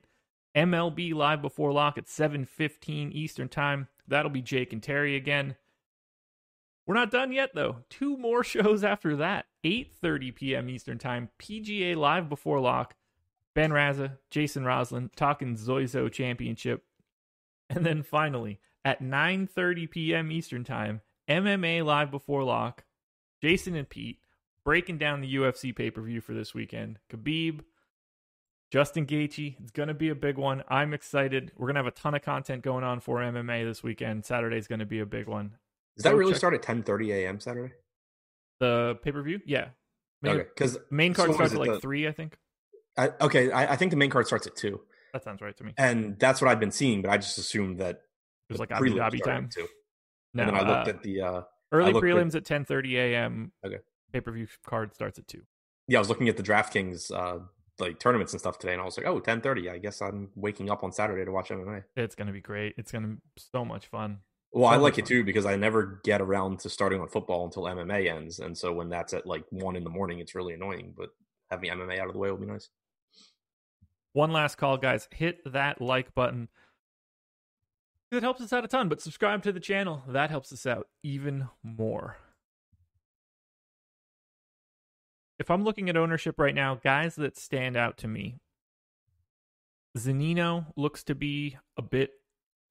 [0.55, 3.87] MLB live before lock at 7:15 Eastern time.
[4.07, 5.55] That'll be Jake and Terry again.
[6.85, 7.77] We're not done yet though.
[7.89, 9.47] Two more shows after that.
[9.63, 10.69] 8:30 p.m.
[10.69, 11.29] Eastern Time.
[11.39, 12.93] PGA Live before lock.
[13.55, 16.83] Ben Raza, Jason Roslin talking Zozo Championship.
[17.71, 20.31] And then finally at 9:30 p.m.
[20.31, 22.83] Eastern Time, MMA Live before lock.
[23.41, 24.19] Jason and Pete
[24.63, 26.99] breaking down the UFC pay-per-view for this weekend.
[27.11, 27.61] Khabib
[28.71, 30.63] Justin Gaethje, it's going to be a big one.
[30.69, 31.51] I'm excited.
[31.57, 34.25] We're going to have a ton of content going on for MMA this weekend.
[34.25, 35.55] Saturday's going to be a big one.
[35.97, 36.37] Does that really check.
[36.37, 37.39] start at 10:30 a.m.
[37.39, 37.73] Saturday?
[38.59, 39.69] The pay per view, yeah.
[40.21, 42.37] Main, okay, because main card so starts at like the, three, I think.
[42.97, 44.81] I, okay, I, I, think the main card starts at two.
[45.13, 45.73] That sounds right to me.
[45.77, 48.01] And that's what I've been seeing, but I just assumed that
[48.49, 49.67] it was like Abu Dhabi time too.
[50.33, 53.51] No, and then I looked uh, at the uh, early prelims at 10:30 a.m.
[53.65, 53.79] Okay,
[54.13, 55.41] pay per view card starts at two.
[55.87, 57.39] Yeah, I was looking at the DraftKings uh,
[57.79, 59.71] like tournaments and stuff today, and I was like, oh, 10:30.
[59.71, 61.83] I guess I'm waking up on Saturday to watch MMA.
[61.95, 62.75] It's gonna be great.
[62.77, 64.19] It's gonna be so much fun.
[64.51, 67.63] Well, I like it too because I never get around to starting on football until
[67.63, 70.93] MMA ends, and so when that's at like one in the morning, it's really annoying.
[70.97, 71.09] But
[71.49, 72.69] having MMA out of the way will be nice.
[74.13, 75.07] One last call, guys.
[75.11, 76.49] Hit that like button.
[78.11, 80.03] It helps us out a ton, but subscribe to the channel.
[80.07, 82.17] That helps us out even more.
[85.39, 88.35] If I'm looking at ownership right now, guys that stand out to me,
[89.97, 92.11] Zunino looks to be a bit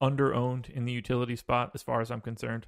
[0.01, 2.67] underowned in the utility spot as far as I'm concerned.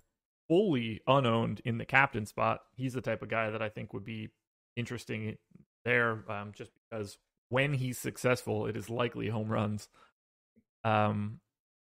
[0.50, 2.62] Fully unowned in the captain spot.
[2.76, 4.30] He's the type of guy that I think would be
[4.76, 5.38] interesting
[5.86, 7.18] there um, just because
[7.50, 9.88] when he's successful, it is likely home runs.
[10.84, 11.40] Um,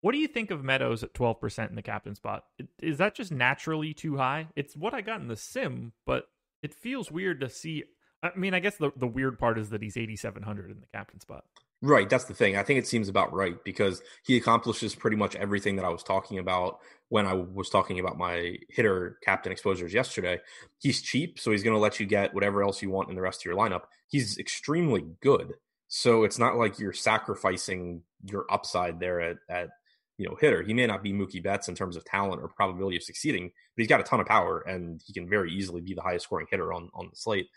[0.01, 2.43] what do you think of Meadows at 12% in the captain spot?
[2.81, 4.49] Is that just naturally too high?
[4.55, 6.25] It's what I got in the sim, but
[6.63, 7.83] it feels weird to see.
[8.23, 11.19] I mean, I guess the, the weird part is that he's 8,700 in the captain
[11.19, 11.43] spot.
[11.81, 12.55] Right, that's the thing.
[12.55, 16.01] I think it seems about right because he accomplishes pretty much everything that I was
[16.01, 20.39] talking about when I was talking about my hitter captain exposures yesterday.
[20.79, 23.21] He's cheap, so he's going to let you get whatever else you want in the
[23.21, 23.81] rest of your lineup.
[24.07, 25.55] He's extremely good,
[25.89, 29.69] so it's not like you're sacrificing your upside there at, at
[30.17, 30.61] you know hitter.
[30.61, 33.81] He may not be Mookie Betts in terms of talent or probability of succeeding, but
[33.81, 36.47] he's got a ton of power and he can very easily be the highest scoring
[36.49, 37.49] hitter on on the slate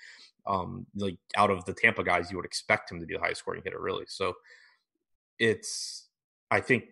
[0.46, 3.40] um, like out of the Tampa guys, you would expect him to be the highest
[3.40, 4.04] scoring hitter, really.
[4.08, 4.34] So
[5.38, 6.06] it's,
[6.50, 6.84] I think,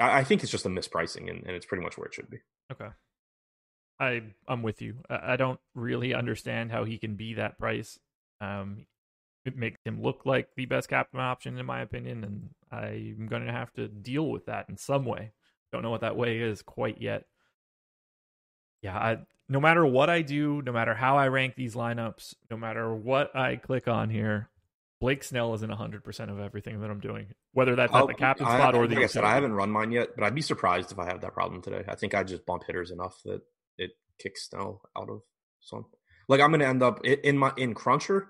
[0.00, 2.38] I think it's just a mispricing, and, and it's pretty much where it should be.
[2.72, 2.88] Okay,
[4.00, 4.96] I I'm with you.
[5.08, 7.98] I don't really understand how he can be that price.
[8.40, 8.86] Um,
[9.46, 13.46] it makes him look like the best captain option, in my opinion, and I'm going
[13.46, 15.32] to have to deal with that in some way.
[15.72, 17.24] Don't know what that way is quite yet.
[18.82, 22.56] Yeah, I, no matter what I do, no matter how I rank these lineups, no
[22.56, 24.48] matter what I click on here,
[25.00, 28.14] Blake Snell is in 100% of everything that I'm doing, whether that's at oh, the
[28.14, 28.94] captain spot I, or the.
[28.94, 31.20] Like I said, I haven't run mine yet, but I'd be surprised if I have
[31.20, 31.84] that problem today.
[31.86, 33.42] I think I just bump hitters enough that
[33.76, 35.22] it kicks Snell out of
[35.60, 35.84] some.
[36.28, 38.28] Like I'm going to end up in my in Cruncher,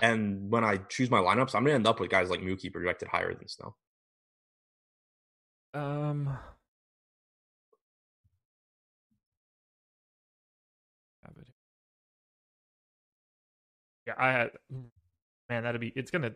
[0.00, 2.72] and when I choose my lineups, I'm going to end up with guys like Mookie
[2.72, 3.76] projected higher than Snell.
[5.74, 6.38] Um,
[14.08, 14.50] Yeah, I had
[15.50, 16.32] man, that'd be it's gonna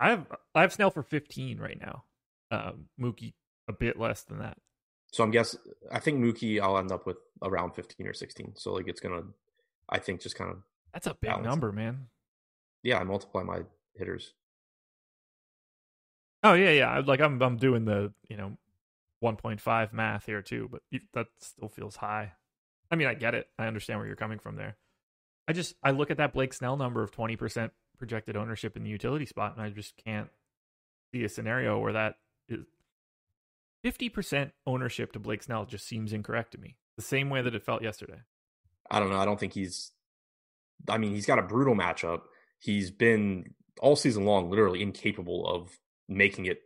[0.00, 2.04] I have I have Snell for fifteen right now.
[2.50, 3.34] Um Mookie
[3.68, 4.56] a bit less than that.
[5.12, 5.54] So I'm guess
[5.92, 8.54] I think Mookie I'll end up with around fifteen or sixteen.
[8.56, 9.24] So like it's gonna
[9.90, 11.46] I think just kind of That's a big balance.
[11.46, 12.08] number, man.
[12.82, 13.60] Yeah, I multiply my
[13.94, 14.34] hitters.
[16.42, 17.02] Oh yeah, yeah.
[17.04, 18.56] Like I'm I'm doing the, you know,
[19.22, 20.82] 1.5 math here too, but
[21.14, 22.32] that still feels high.
[22.90, 23.48] I mean, I get it.
[23.58, 24.76] I understand where you're coming from there.
[25.48, 28.82] I just I look at that Blake Snell number of twenty percent projected ownership in
[28.84, 30.28] the utility spot, and I just can't
[31.12, 32.16] see a scenario where that
[32.48, 32.66] is
[33.82, 36.76] fifty percent ownership to Blake Snell just seems incorrect to me.
[36.96, 38.20] The same way that it felt yesterday.
[38.90, 39.18] I don't know.
[39.18, 39.92] I don't think he's.
[40.88, 42.22] I mean, he's got a brutal matchup.
[42.58, 46.60] He's been all season long literally incapable of making it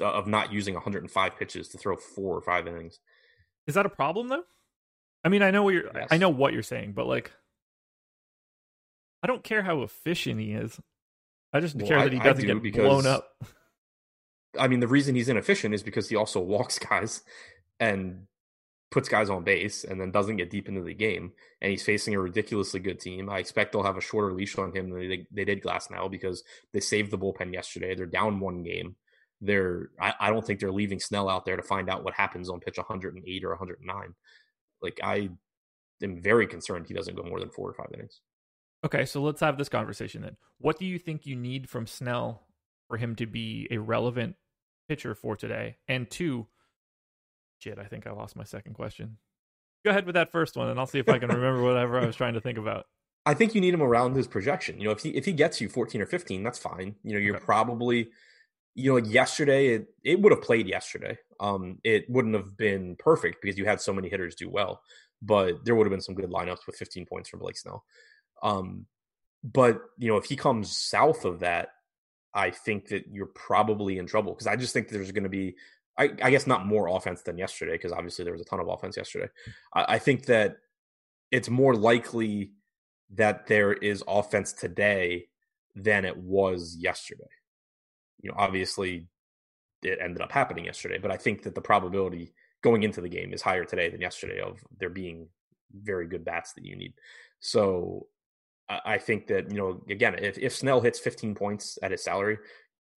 [0.00, 2.98] uh, of not using 105 pitches to throw four or five innings.
[3.66, 4.44] Is that a problem though?
[5.22, 6.08] I mean, I know what you're yes.
[6.10, 7.30] I know what you're saying, but like
[9.22, 10.80] I don't care how efficient he is.
[11.52, 13.28] I just well, care that he doesn't do get because, blown up.
[14.58, 17.22] I mean, the reason he's inefficient is because he also walks guys
[17.78, 18.26] and
[18.90, 21.32] puts guys on base and then doesn't get deep into the game.
[21.60, 23.30] And he's facing a ridiculously good team.
[23.30, 26.42] I expect they'll have a shorter leash on him than they, they did Glasnow because
[26.72, 27.94] they saved the bullpen yesterday.
[27.94, 28.96] They're down one game.
[29.40, 32.50] They're I, I don't think they're leaving Snell out there to find out what happens
[32.50, 34.14] on pitch 108 or 109.
[34.82, 35.30] Like I
[36.02, 38.20] am very concerned he doesn't go more than four or five innings.
[38.84, 40.36] Okay, so let's have this conversation then.
[40.58, 42.46] What do you think you need from Snell
[42.88, 44.36] for him to be a relevant
[44.88, 45.76] pitcher for today?
[45.86, 46.46] And two,
[47.60, 49.18] shit, I think I lost my second question.
[49.84, 52.06] go ahead with that first one, and I'll see if I can remember whatever I
[52.06, 52.86] was trying to think about.
[53.26, 54.80] I think you need him around his projection.
[54.80, 56.96] You know, if he if he gets you 14 or 15, that's fine.
[57.04, 57.44] You know, you're okay.
[57.44, 58.08] probably
[58.74, 61.18] you know, like yesterday it, it would have played yesterday.
[61.38, 64.80] Um it wouldn't have been perfect because you had so many hitters do well,
[65.20, 67.84] but there would have been some good lineups with 15 points from Blake Snell.
[68.42, 68.86] Um
[69.44, 71.68] but you know, if he comes south of that,
[72.32, 75.56] I think that you're probably in trouble because I just think there's going to be
[75.98, 78.68] I, I, guess not more offense than yesterday because obviously there was a ton of
[78.68, 79.28] offense yesterday.
[79.74, 80.56] I, I, think that
[81.30, 82.52] it's more likely
[83.14, 85.26] that there is offense today
[85.74, 87.24] than it was yesterday.
[88.22, 89.08] You know, obviously
[89.82, 93.32] it ended up happening yesterday, but I think that the probability going into the game
[93.32, 95.28] is higher today than yesterday of there being
[95.72, 96.94] very good bats that you need.
[97.40, 98.06] So
[98.68, 102.38] I think that, you know, again, if, if Snell hits 15 points at his salary,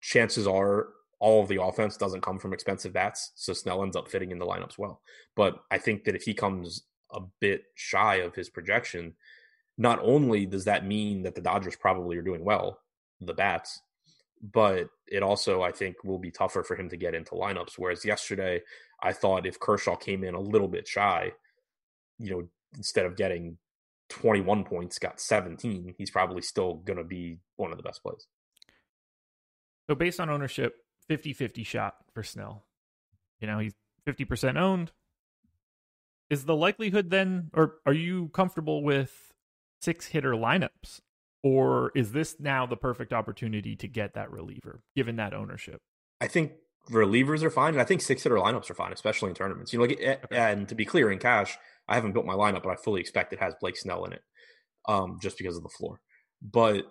[0.02, 0.90] chances are
[1.24, 3.32] all of the offense doesn't come from expensive bats.
[3.36, 5.00] So Snell ends up fitting in the lineups well.
[5.38, 6.84] But I think that if he comes
[7.14, 9.14] a bit shy of his projection,
[9.78, 12.78] not only does that mean that the Dodgers probably are doing well,
[13.22, 13.80] the bats,
[14.52, 17.76] but it also I think will be tougher for him to get into lineups.
[17.78, 18.62] Whereas yesterday,
[19.02, 21.32] I thought if Kershaw came in a little bit shy,
[22.20, 23.58] you know, instead of getting
[24.10, 28.28] 21 points, got 17, he's probably still going to be one of the best plays.
[29.90, 32.66] So based on ownership, 50-50 shot for Snell.
[33.40, 33.74] You know, he's
[34.08, 34.92] 50% owned.
[36.30, 39.34] Is the likelihood then or are you comfortable with
[39.82, 41.02] six hitter lineups?
[41.44, 45.82] Or is this now the perfect opportunity to get that reliever, given that ownership?
[46.22, 46.54] I think
[46.90, 49.74] relievers are fine, and I think six hitter lineups are fine, especially in tournaments.
[49.74, 50.20] You know, like, okay.
[50.32, 53.34] and to be clear, in cash, I haven't built my lineup, but I fully expect
[53.34, 54.22] it has Blake Snell in it,
[54.88, 56.00] um, just because of the floor.
[56.42, 56.86] But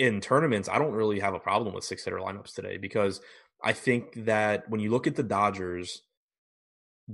[0.00, 3.20] in tournaments, I don't really have a problem with six hitter lineups today because
[3.62, 6.00] I think that when you look at the Dodgers,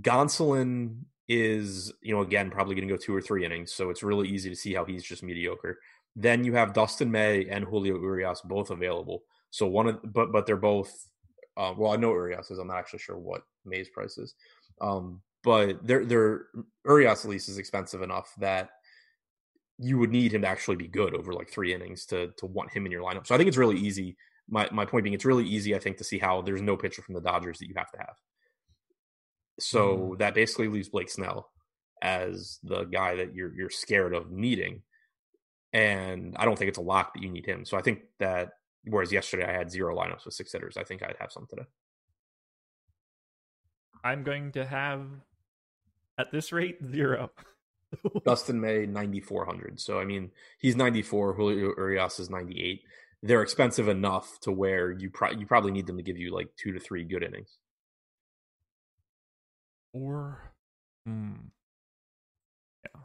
[0.00, 3.72] Gonsolin is, you know, again, probably going to go two or three innings.
[3.72, 5.80] So it's really easy to see how he's just mediocre.
[6.14, 9.24] Then you have Dustin May and Julio Urias both available.
[9.50, 11.08] So one of, but but they're both.
[11.56, 12.58] Uh, well, I know Urias is.
[12.58, 14.34] I'm not actually sure what May's price is,
[14.80, 16.46] um, but they're they're
[16.84, 18.70] Urias at least is expensive enough that
[19.78, 22.72] you would need him to actually be good over like three innings to to want
[22.72, 23.26] him in your lineup.
[23.26, 24.16] So I think it's really easy.
[24.48, 25.74] My my point being, it's really easy.
[25.74, 27.98] I think to see how there's no pitcher from the Dodgers that you have to
[27.98, 28.14] have.
[29.58, 30.18] So mm.
[30.18, 31.50] that basically leaves Blake Snell
[32.02, 34.82] as the guy that you're you're scared of needing.
[35.72, 37.64] And I don't think it's a lock that you need him.
[37.66, 38.50] So I think that
[38.84, 41.66] whereas yesterday I had zero lineups with six hitters, I think I'd have some today.
[44.02, 45.06] I'm going to have
[46.16, 47.30] at this rate zero.
[48.24, 49.80] Dustin May ninety four hundred.
[49.80, 51.34] So I mean he's ninety four.
[51.34, 52.82] Julio Urias is ninety eight.
[53.22, 56.48] They're expensive enough to where you pro- you probably need them to give you like
[56.56, 57.58] two to three good innings.
[59.96, 60.52] Or,
[61.06, 61.32] hmm.
[62.84, 63.00] Yeah.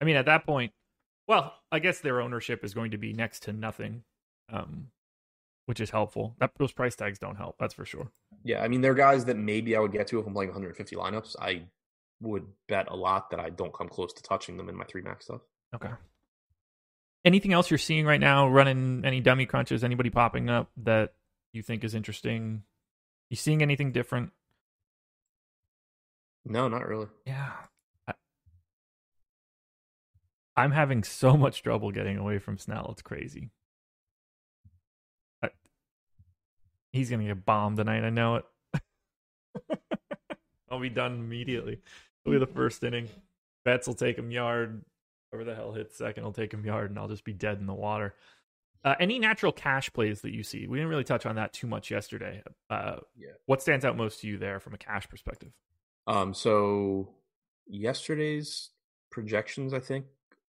[0.00, 0.72] I mean, at that point,
[1.26, 4.02] well, I guess their ownership is going to be next to nothing,
[4.52, 4.88] um,
[5.64, 6.36] which is helpful.
[6.38, 7.56] That those price tags don't help.
[7.58, 8.10] That's for sure.
[8.44, 10.96] Yeah, I mean, they're guys that maybe I would get to if I'm playing 150
[10.96, 11.36] lineups.
[11.40, 11.62] I
[12.20, 15.02] would bet a lot that I don't come close to touching them in my three
[15.02, 15.40] max stuff.
[15.74, 15.90] Okay.
[17.24, 18.48] Anything else you're seeing right now?
[18.48, 19.84] Running any dummy crunches?
[19.84, 21.14] Anybody popping up that
[21.52, 22.62] you think is interesting?
[23.28, 24.30] You seeing anything different?
[26.44, 27.06] No, not really.
[27.26, 27.52] Yeah.
[28.08, 28.14] I,
[30.56, 32.88] I'm having so much trouble getting away from Snell.
[32.92, 33.50] It's crazy.
[35.42, 35.50] I,
[36.92, 38.04] he's going to get bombed tonight.
[38.04, 38.44] I know it.
[40.70, 41.80] I'll be done immediately.
[42.24, 43.08] It'll be the first inning.
[43.64, 44.84] Betts will take him yard.
[45.30, 47.66] Whoever the hell hits second will take him yard, and I'll just be dead in
[47.66, 48.14] the water.
[48.82, 50.66] Uh, any natural cash plays that you see?
[50.66, 52.42] We didn't really touch on that too much yesterday.
[52.70, 53.32] Uh, yeah.
[53.46, 55.52] What stands out most to you there from a cash perspective?
[56.06, 57.10] Um, so
[57.66, 58.70] yesterday's
[59.10, 60.06] projections, I think,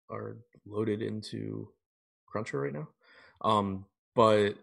[0.09, 1.69] are loaded into
[2.27, 2.89] Cruncher right now.
[3.41, 4.55] Um, but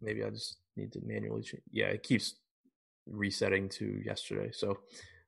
[0.00, 1.62] maybe I just need to manually change.
[1.70, 2.36] Yeah, it keeps
[3.06, 4.78] resetting to yesterday, so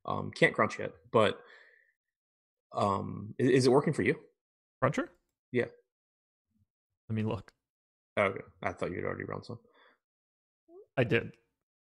[0.09, 0.93] um, can't crunch yet.
[1.13, 1.39] But
[2.75, 4.17] um, is, is it working for you?
[4.83, 5.09] Cruncher?
[5.53, 5.67] Yeah.
[7.09, 7.53] Let me look.
[8.19, 9.59] Okay, I thought you'd already run some.
[10.97, 11.33] I did.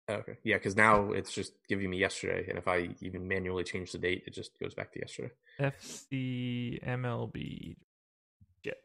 [0.09, 0.37] Okay.
[0.43, 3.97] Yeah, because now it's just giving me yesterday, and if I even manually change the
[3.97, 5.31] date, it just goes back to yesterday.
[5.59, 7.75] FC MLB.
[8.63, 8.77] Shit.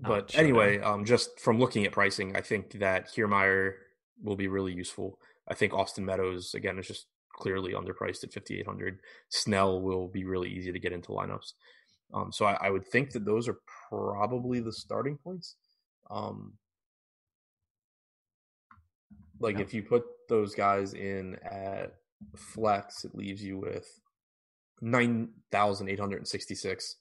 [0.00, 3.74] But anyway, um, just from looking at pricing, I think that Kiermaier
[4.22, 5.18] will be really useful.
[5.48, 7.06] I think Austin Meadows again is just
[7.38, 8.98] clearly underpriced at 5800.
[9.28, 11.52] Snell will be really easy to get into lineups.
[12.12, 13.58] Um, so I, I, would think that those are
[13.88, 15.56] probably the starting points.
[16.10, 16.54] Um,
[19.38, 19.62] like yeah.
[19.62, 21.92] if you put those guys in at
[22.34, 23.86] flex, it leaves you with
[24.80, 26.96] nine thousand eight hundred and sixty-six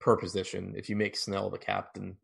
[0.00, 0.74] per position.
[0.76, 2.16] If you make Snell the captain,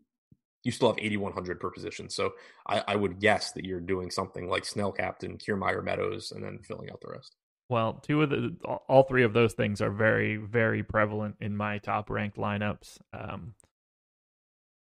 [0.69, 2.11] you still have 8,100 per position.
[2.11, 2.35] So
[2.67, 6.59] I, I, would guess that you're doing something like Snell captain, Kiermaier Meadows, and then
[6.59, 7.37] filling out the rest.
[7.71, 8.55] Well, two of the,
[8.87, 12.99] all three of those things are very, very prevalent in my top ranked lineups.
[13.15, 13.55] Um,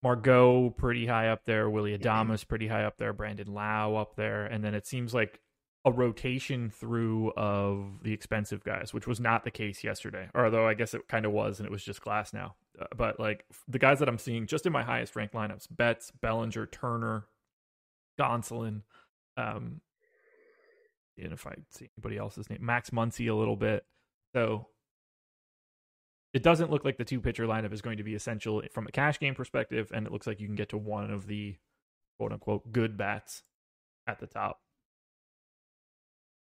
[0.03, 4.47] Margot pretty high up there, Willy Adames pretty high up there, Brandon Lowe up there,
[4.47, 5.41] and then it seems like
[5.85, 10.29] a rotation through of the expensive guys, which was not the case yesterday.
[10.35, 12.47] Although I guess it kind of was, and it was just Glasnow.
[12.47, 12.51] Uh,
[12.97, 16.67] but like the guys that I'm seeing just in my highest ranked lineups: Betts, Bellinger,
[16.67, 17.27] Turner,
[18.19, 18.83] Gonsolin.
[19.37, 19.81] Um,
[21.17, 23.85] and if I see anybody else's name, Max Muncy a little bit.
[24.35, 24.69] So
[26.33, 28.93] it doesn't look like the two pitcher lineup is going to be essential from a
[28.93, 31.57] cash game perspective, and it looks like you can get to one of the
[32.19, 33.43] quote unquote good bats
[34.07, 34.61] at the top.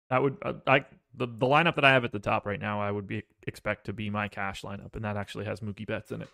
[0.09, 0.85] That would uh, I
[1.15, 2.81] the the lineup that I have at the top right now.
[2.81, 6.11] I would be expect to be my cash lineup, and that actually has Mookie Betts
[6.11, 6.29] in it.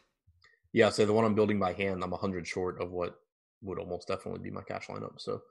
[0.74, 3.16] Yeah, so the one I'm building by hand, I'm hundred short of what
[3.62, 5.20] would almost definitely be my cash lineup.
[5.20, 5.42] So,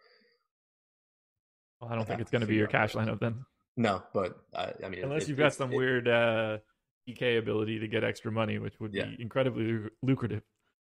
[1.80, 3.44] well, I don't I think it's going to be your cash lineup then.
[3.76, 6.58] No, but I, I mean, unless it, you've got some it, weird uh,
[7.06, 9.06] EK ability to get extra money, which would yeah.
[9.06, 10.42] be incredibly lucrative.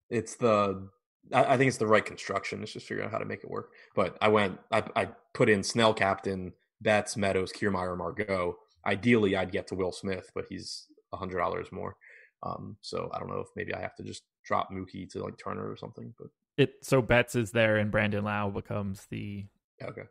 [0.10, 0.88] It's the
[1.34, 2.64] I, I, think it's the right construction.
[2.64, 3.72] It's just figuring out how to make it work.
[3.96, 8.58] But I went, I, I put in Snell captain, Betts, Meadows, Kiermaier, Margot.
[8.86, 11.96] Ideally, I'd get to Will Smith, but he's a hundred dollars more.
[12.44, 15.38] Um, so I don't know if maybe I have to just drop Mookie to like
[15.38, 16.14] Turner or something.
[16.18, 19.46] But it so Betts is there and Brandon Lowe becomes the
[19.82, 20.04] okay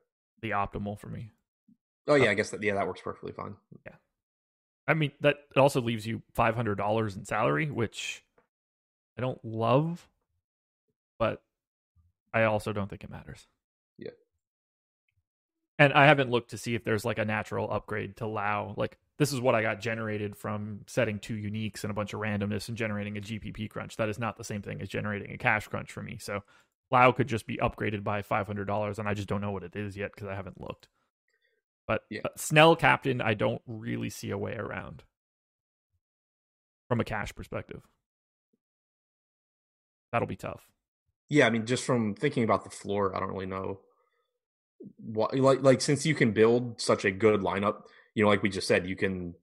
[0.42, 1.30] the optimal for me.
[2.08, 3.56] Oh yeah, uh, I guess that yeah that works perfectly fine.
[3.84, 3.94] Yeah,
[4.86, 8.24] I mean that it also leaves you five hundred dollars in salary, which
[9.16, 10.08] I don't love,
[11.18, 11.42] but
[12.34, 13.46] I also don't think it matters.
[15.78, 18.74] And I haven't looked to see if there's like a natural upgrade to Lowe.
[18.76, 22.20] Like this is what I got generated from setting two uniques and a bunch of
[22.20, 23.96] randomness and generating a GPP crunch.
[23.96, 26.16] That is not the same thing as generating a cash crunch for me.
[26.18, 26.42] So
[26.90, 29.64] Lowe could just be upgraded by five hundred dollars, and I just don't know what
[29.64, 30.88] it is yet because I haven't looked.
[31.86, 32.22] But yeah.
[32.24, 35.04] uh, Snell captain, I don't really see a way around
[36.88, 37.82] from a cash perspective.
[40.12, 40.70] That'll be tough.
[41.28, 43.80] Yeah, I mean, just from thinking about the floor, I don't really know
[44.98, 47.82] what like like since you can build such a good lineup,
[48.14, 49.34] you know, like we just said, you can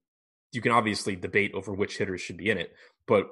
[0.51, 2.73] you can obviously debate over which hitters should be in it,
[3.07, 3.29] but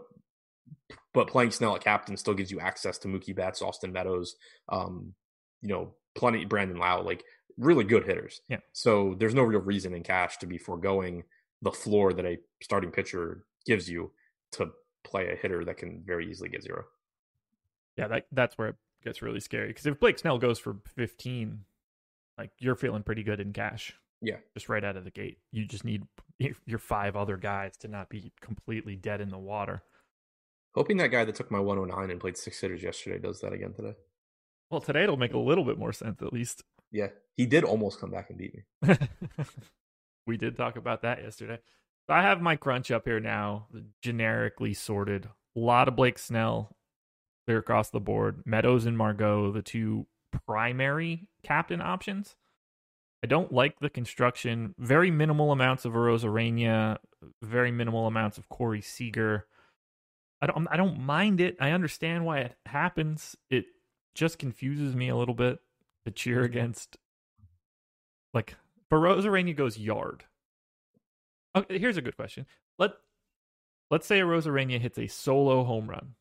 [1.14, 4.36] but playing Snell at captain still gives you access to Mookie Betts, Austin Meadows,
[4.70, 5.14] um,
[5.62, 7.24] you know, plenty Brandon Lowe, like
[7.58, 8.42] really good hitters.
[8.48, 8.60] Yeah.
[8.74, 11.24] So there's no real reason in cash to be foregoing
[11.62, 14.12] the floor that a starting pitcher gives you
[14.54, 14.72] to
[15.04, 16.86] play a hitter that can very easily get zero.
[17.98, 21.60] Yeah, that that's where it gets really scary because if Blake Snell goes for 15,
[22.42, 23.94] like you're feeling pretty good in cash.
[24.22, 24.38] Yeah.
[24.56, 25.38] Just right out of the gate.
[25.52, 26.04] You just need
[26.66, 29.84] your five other guys to not be completely dead in the water.
[30.74, 33.74] Hoping that guy that took my 109 and played six hitters yesterday does that again
[33.74, 33.94] today.
[34.70, 36.64] Well, today it'll make a little bit more sense at least.
[36.92, 37.08] Yeah.
[37.38, 38.98] He did almost come back and beat me.
[40.28, 41.60] we did talk about that yesterday.
[42.08, 43.68] So I have my crunch up here now,
[44.02, 45.28] generically sorted.
[45.56, 46.76] A lot of Blake Snell,
[47.46, 48.44] clear across the board.
[48.46, 52.36] Meadows and Margot, the two primary captain options.
[53.24, 54.74] I don't like the construction.
[54.80, 56.98] Very minimal amounts of Arozarena,
[57.42, 59.46] very minimal amounts of Corey Seager.
[60.42, 61.58] I don't I don't mind it.
[61.60, 63.36] I understand why it happens.
[63.50, 63.66] It
[64.16, 65.60] just confuses me a little bit
[66.06, 66.98] to cheer against
[68.34, 68.56] like
[68.92, 70.26] Arozarena goes yard.
[71.56, 72.48] Okay, here's a good question.
[72.80, 72.92] Let
[73.92, 76.16] let's say Arozarena hits a solo home run.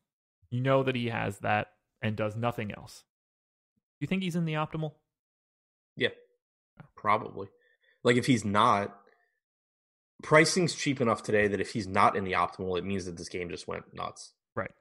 [0.51, 1.67] You know that he has that
[2.01, 3.03] and does nothing else.
[4.01, 4.93] You think he's in the optimal?
[5.95, 6.09] Yeah,
[6.97, 7.47] probably.
[8.03, 8.97] Like if he's not,
[10.23, 13.29] pricing's cheap enough today that if he's not in the optimal, it means that this
[13.29, 14.33] game just went nuts.
[14.55, 14.71] Right.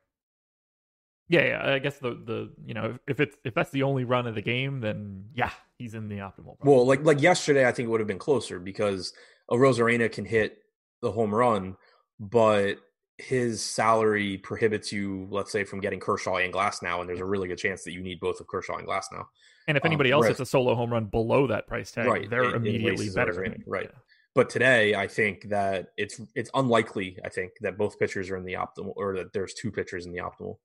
[1.29, 1.75] Yeah, yeah.
[1.75, 4.43] I guess the the you know if it's if that's the only run of the
[4.43, 6.59] game, then yeah, he's in the optimal.
[6.59, 6.75] Probably.
[6.75, 9.13] Well, like like yesterday, I think it would have been closer because
[9.51, 10.59] Arozarena can hit
[11.03, 11.77] the home run,
[12.19, 12.79] but
[13.21, 17.49] his salary prohibits you, let's say, from getting Kershaw and Glasnow, and there's a really
[17.49, 19.27] good chance that you need both of Kershaw and Glasnow.
[19.69, 22.29] And if anybody um, else hits a solo home run below that price tag, right,
[22.29, 23.55] they're it, immediately it better.
[23.67, 23.91] right.
[23.93, 23.99] Yeah.
[24.35, 27.19] But today, I think that it's it's unlikely.
[27.25, 30.13] I think that both pitchers are in the optimal, or that there's two pitchers in
[30.13, 30.57] the optimal,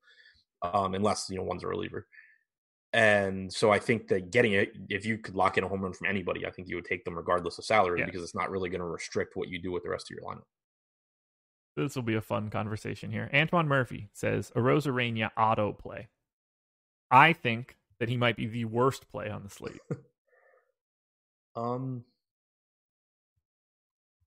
[0.62, 2.08] um, unless you know one's a reliever.
[2.94, 5.92] And so I think that getting it, if you could lock in a home run
[5.92, 8.06] from anybody, I think you would take them regardless of salary yeah.
[8.06, 10.26] because it's not really going to restrict what you do with the rest of your
[10.26, 10.44] lineup.
[11.76, 13.30] This will be a fun conversation here.
[13.34, 16.08] Antoine Murphy says Arozarena auto play.
[17.12, 19.82] I think that he might be the worst play on the slate.
[21.56, 22.06] um,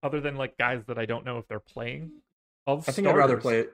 [0.03, 2.11] other than like guys that I don't know if they're playing.
[2.66, 3.72] Of I think starters, I'd rather play it.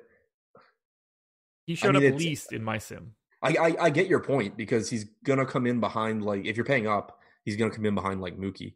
[1.66, 3.14] He showed mean, up least in my sim.
[3.42, 6.64] I, I I get your point because he's gonna come in behind like if you're
[6.64, 8.74] paying up, he's gonna come in behind like Mookie.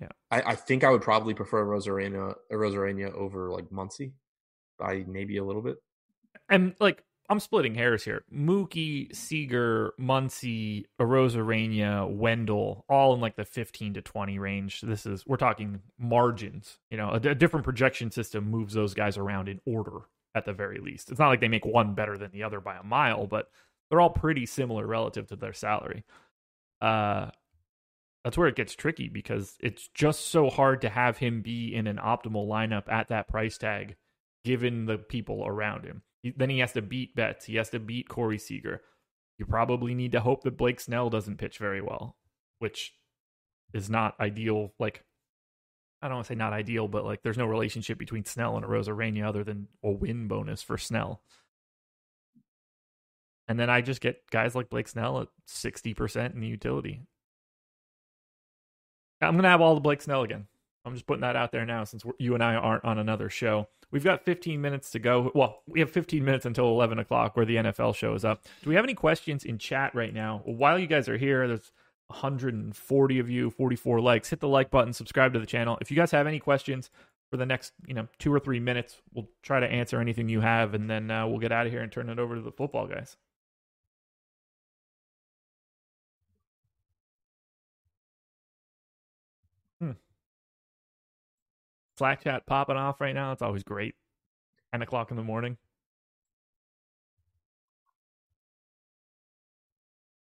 [0.00, 0.08] Yeah.
[0.30, 4.12] I, I think I would probably prefer Arozarena Arozarena over like Muncy
[4.78, 5.76] by maybe a little bit.
[6.48, 8.24] And like I'm splitting hairs here.
[8.32, 14.80] Mookie, Seager, Muncy, Arozarena, Wendle, all in like the 15 to 20 range.
[14.80, 16.78] This is we're talking margins.
[16.90, 20.00] You know, a different projection system moves those guys around in order
[20.34, 21.10] at the very least.
[21.10, 23.50] It's not like they make one better than the other by a mile, but
[23.88, 26.04] they're all pretty similar relative to their salary.
[26.80, 27.30] Uh
[28.22, 31.86] that's where it gets tricky because it's just so hard to have him be in
[31.86, 33.94] an optimal lineup at that price tag
[34.46, 36.02] given the people around him.
[36.22, 37.46] He, then he has to beat Betts.
[37.46, 38.80] He has to beat Corey Seager.
[39.38, 42.16] You probably need to hope that Blake Snell doesn't pitch very well,
[42.60, 42.94] which
[43.74, 44.72] is not ideal.
[44.78, 45.02] Like,
[46.00, 48.64] I don't want to say not ideal, but like there's no relationship between Snell and
[48.64, 51.22] Arozarena other than a win bonus for Snell.
[53.48, 57.02] And then I just get guys like Blake Snell at 60% in the utility.
[59.20, 60.46] I'm going to have all the Blake Snell again.
[60.86, 63.66] I'm just putting that out there now since you and I aren't on another show.
[63.90, 65.32] We've got 15 minutes to go.
[65.34, 68.44] Well, we have 15 minutes until 11 o'clock where the NFL show is up.
[68.62, 70.42] Do we have any questions in chat right now?
[70.44, 71.72] While you guys are here, there's
[72.08, 74.30] 140 of you, 44 likes.
[74.30, 75.76] Hit the like button, subscribe to the channel.
[75.80, 76.90] If you guys have any questions
[77.30, 80.40] for the next, you know, two or three minutes, we'll try to answer anything you
[80.40, 82.52] have, and then uh, we'll get out of here and turn it over to the
[82.52, 83.16] football guys.
[91.98, 93.32] Slack chat popping off right now.
[93.32, 93.94] It's always great.
[94.72, 95.56] 10 o'clock in the morning.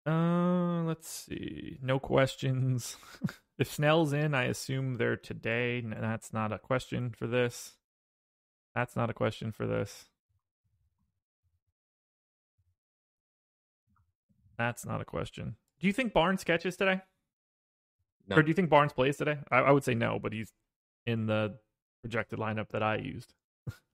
[0.07, 1.79] Uh, let's see.
[1.83, 2.97] No questions.
[3.59, 5.83] if Snell's in, I assume they're today.
[5.83, 7.73] That's not a question for this.
[8.75, 10.07] That's not a question for this.
[14.57, 15.57] That's not a question.
[15.81, 17.01] Do you think Barnes catches today?
[18.29, 18.37] No.
[18.37, 19.39] Or do you think Barnes plays today?
[19.51, 20.53] I, I would say no, but he's
[21.07, 21.59] in the
[22.03, 23.33] projected lineup that I used,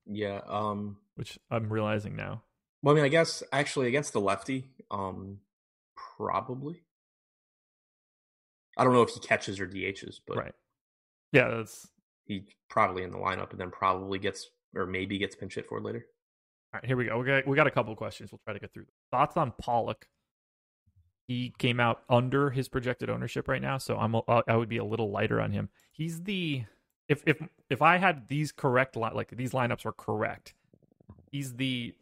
[0.06, 0.40] Yeah.
[0.46, 0.98] Um.
[1.16, 2.42] which I'm realizing now.
[2.82, 5.38] Well, I mean, I guess actually against the lefty, um,
[6.16, 6.82] probably.
[8.76, 10.54] I don't know if he catches or DHs, but right.
[11.32, 11.88] Yeah, that's
[12.26, 15.80] he probably in the lineup and then probably gets or maybe gets pinch hit for
[15.80, 16.04] later.
[16.74, 16.84] all right.
[16.86, 17.18] Here we go.
[17.18, 18.30] We got we got a couple of questions.
[18.30, 18.86] We'll try to get through.
[19.10, 20.06] Thoughts on Pollock?
[21.26, 24.76] He came out under his projected ownership right now, so I'm a- I would be
[24.76, 25.70] a little lighter on him.
[25.90, 26.64] He's the
[27.08, 27.40] if if
[27.70, 30.54] if I had these correct li- like these lineups were correct,
[31.30, 31.94] he's the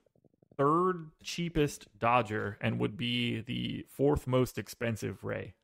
[0.57, 5.55] third cheapest Dodger and would be the fourth most expensive Ray.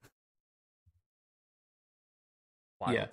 [2.81, 2.95] Wild.
[2.95, 3.07] Yeah.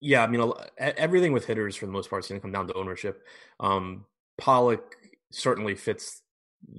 [0.00, 2.66] Yeah, I mean, everything with hitters for the most part is going to come down
[2.66, 3.22] to ownership.
[3.58, 4.04] Um,
[4.36, 4.96] Pollock
[5.32, 6.20] certainly fits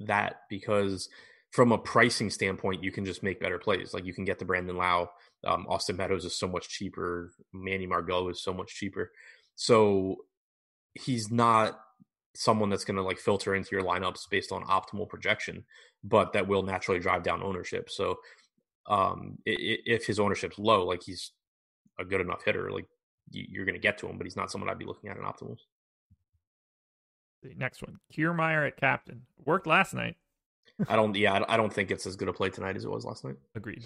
[0.06, 1.08] that because
[1.50, 3.92] from a pricing standpoint, you can just make better plays.
[3.92, 5.10] Like you can get the Brandon Lowe.
[5.44, 7.32] Um, Austin Meadows is so much cheaper.
[7.52, 9.12] Manny Margot is so much cheaper.
[9.54, 10.16] So
[10.94, 11.78] he's not
[12.34, 15.64] someone that's going to like filter into your lineups based on optimal projection,
[16.04, 17.88] but that will naturally drive down ownership.
[17.90, 18.16] So
[18.86, 21.32] um, if his ownership's low, like he's
[21.98, 22.86] a good enough hitter, like
[23.30, 25.16] you- you're going to get to him, but he's not someone I'd be looking at
[25.16, 25.60] in optimals.
[27.42, 30.16] The next one, Kiermaier at captain worked last night.
[30.88, 33.04] I don't, yeah, I don't think it's as good a play tonight as it was
[33.04, 33.36] last night.
[33.54, 33.84] Agreed.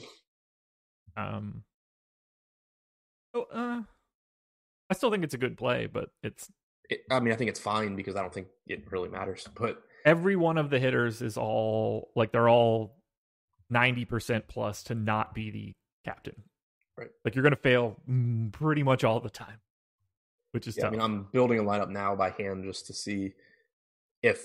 [1.17, 1.65] Um.
[3.33, 3.83] Oh, uh,
[4.91, 6.51] I still think it's a good play, but it's
[6.89, 9.47] It, I mean, I think it's fine because I don't think it really matters.
[9.55, 12.97] But every one of the hitters is all like they're all
[13.69, 15.73] ninety percent plus to not be the
[16.05, 16.43] captain.
[16.99, 17.11] Right.
[17.25, 19.61] Like you're gonna fail mm, pretty much all the time,
[20.51, 20.93] which is yeah, I tough.
[20.93, 23.33] mean, I'm building a lineup now by hand just to see
[24.23, 24.45] if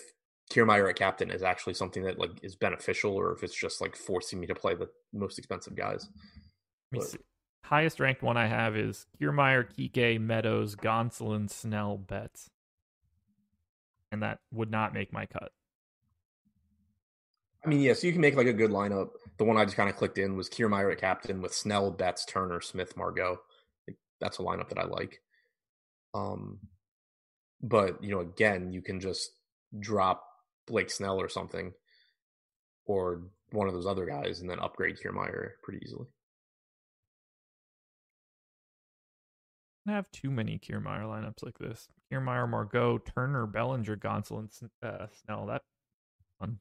[0.51, 3.95] Kiermaier at captain is actually something that like is beneficial or if it's just like
[3.95, 6.07] forcing me to play the most expensive guys.
[6.97, 7.17] Me see.
[7.63, 12.51] Highest ranked one I have is Kiermaier, Kike, Meadows, Gonsolin, Snell, Betts,
[14.11, 15.51] and that would not make my cut.
[17.65, 19.09] I mean, yeah, so you can make like a good lineup.
[19.37, 22.23] The one I just kind of clicked in was Kiermaier at captain with Snell, Betts,
[22.23, 23.37] Turner, Smith, Margot.
[24.21, 25.19] That's a lineup that I like.
[26.13, 26.59] Um,
[27.63, 29.31] but you know, again, you can just
[29.79, 30.23] drop
[30.67, 31.73] Blake Snell or something,
[32.85, 36.05] or one of those other guys, and then upgrade Kiermaier pretty easily.
[39.93, 41.87] Have too many Kiermaier lineups like this.
[42.11, 45.45] Kiermaier, Margot, Turner, Bellinger, Gonsolin, S- uh, Snell.
[45.47, 45.61] That
[46.39, 46.59] fun.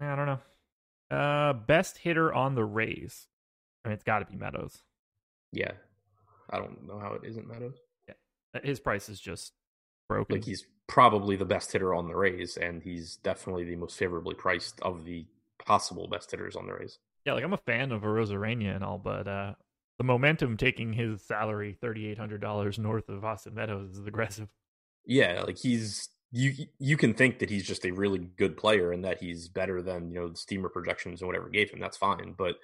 [0.00, 1.16] Yeah, I don't know.
[1.16, 3.26] Uh, best hitter on the Rays.
[3.84, 4.82] I mean, it's got to be Meadows.
[5.52, 5.72] Yeah,
[6.50, 7.76] I don't know how it isn't Meadows.
[8.08, 9.52] Yeah, his price is just
[10.08, 10.36] broken.
[10.36, 14.34] Like he's probably the best hitter on the Rays, and he's definitely the most favorably
[14.34, 15.26] priced of the
[15.64, 16.98] possible best hitters on the Rays.
[17.24, 19.54] Yeah, like I'm a fan of Arozarena and all, but uh,
[19.98, 24.48] the momentum taking his salary thirty eight hundred dollars north of Austin Meadows is aggressive.
[25.04, 29.04] Yeah, like he's you you can think that he's just a really good player and
[29.04, 31.80] that he's better than you know the steamer projections and whatever gave him.
[31.80, 32.56] That's fine, but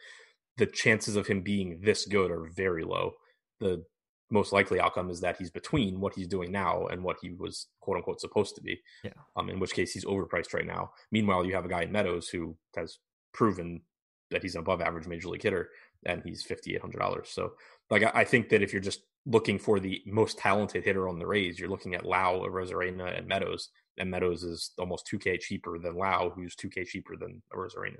[0.58, 3.12] the chances of him being this good are very low.
[3.60, 3.84] The
[4.30, 7.68] most likely outcome is that he's between what he's doing now and what he was
[7.80, 8.80] quote unquote supposed to be.
[9.04, 9.12] Yeah.
[9.36, 10.90] Um, in which case he's overpriced right now.
[11.10, 12.98] Meanwhile, you have a guy in Meadows who has
[13.32, 13.82] proven
[14.30, 15.68] that he's an above average major league hitter
[16.04, 17.28] and he's fifty eight hundred dollars.
[17.30, 17.52] So
[17.90, 21.18] like I, I, think that if you're just looking for the most talented hitter on
[21.18, 23.70] the Rays, you're looking at Lowe, Arozarena, and Meadows.
[23.98, 27.98] And Meadows is almost two K cheaper than Lowe, who's two K cheaper than Arozarena.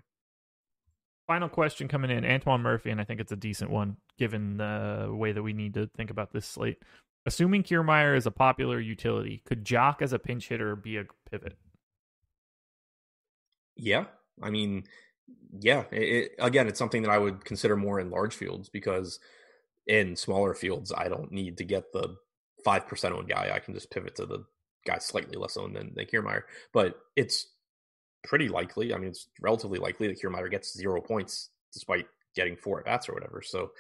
[1.27, 5.09] Final question coming in, Antoine Murphy, and I think it's a decent one given the
[5.11, 6.79] way that we need to think about this slate.
[7.25, 11.57] Assuming Kiermaier is a popular utility, could Joc as a pinch hitter be a pivot?
[13.77, 14.07] Yeah,
[14.43, 14.85] I mean,
[15.61, 15.85] yeah.
[15.91, 19.19] It, again, it's something that I would consider more in large fields because
[19.87, 22.17] in smaller fields, I don't need to get the
[22.65, 23.51] five percent owned guy.
[23.55, 24.45] I can just pivot to the
[24.87, 26.43] guy slightly less owned than, than Kiermaier.
[26.73, 27.47] But it's
[28.25, 28.95] pretty likely.
[28.95, 33.09] I mean, it's relatively likely that Kiermaier gets zero points despite getting four at bats
[33.09, 33.43] or whatever.
[33.43, 33.73] So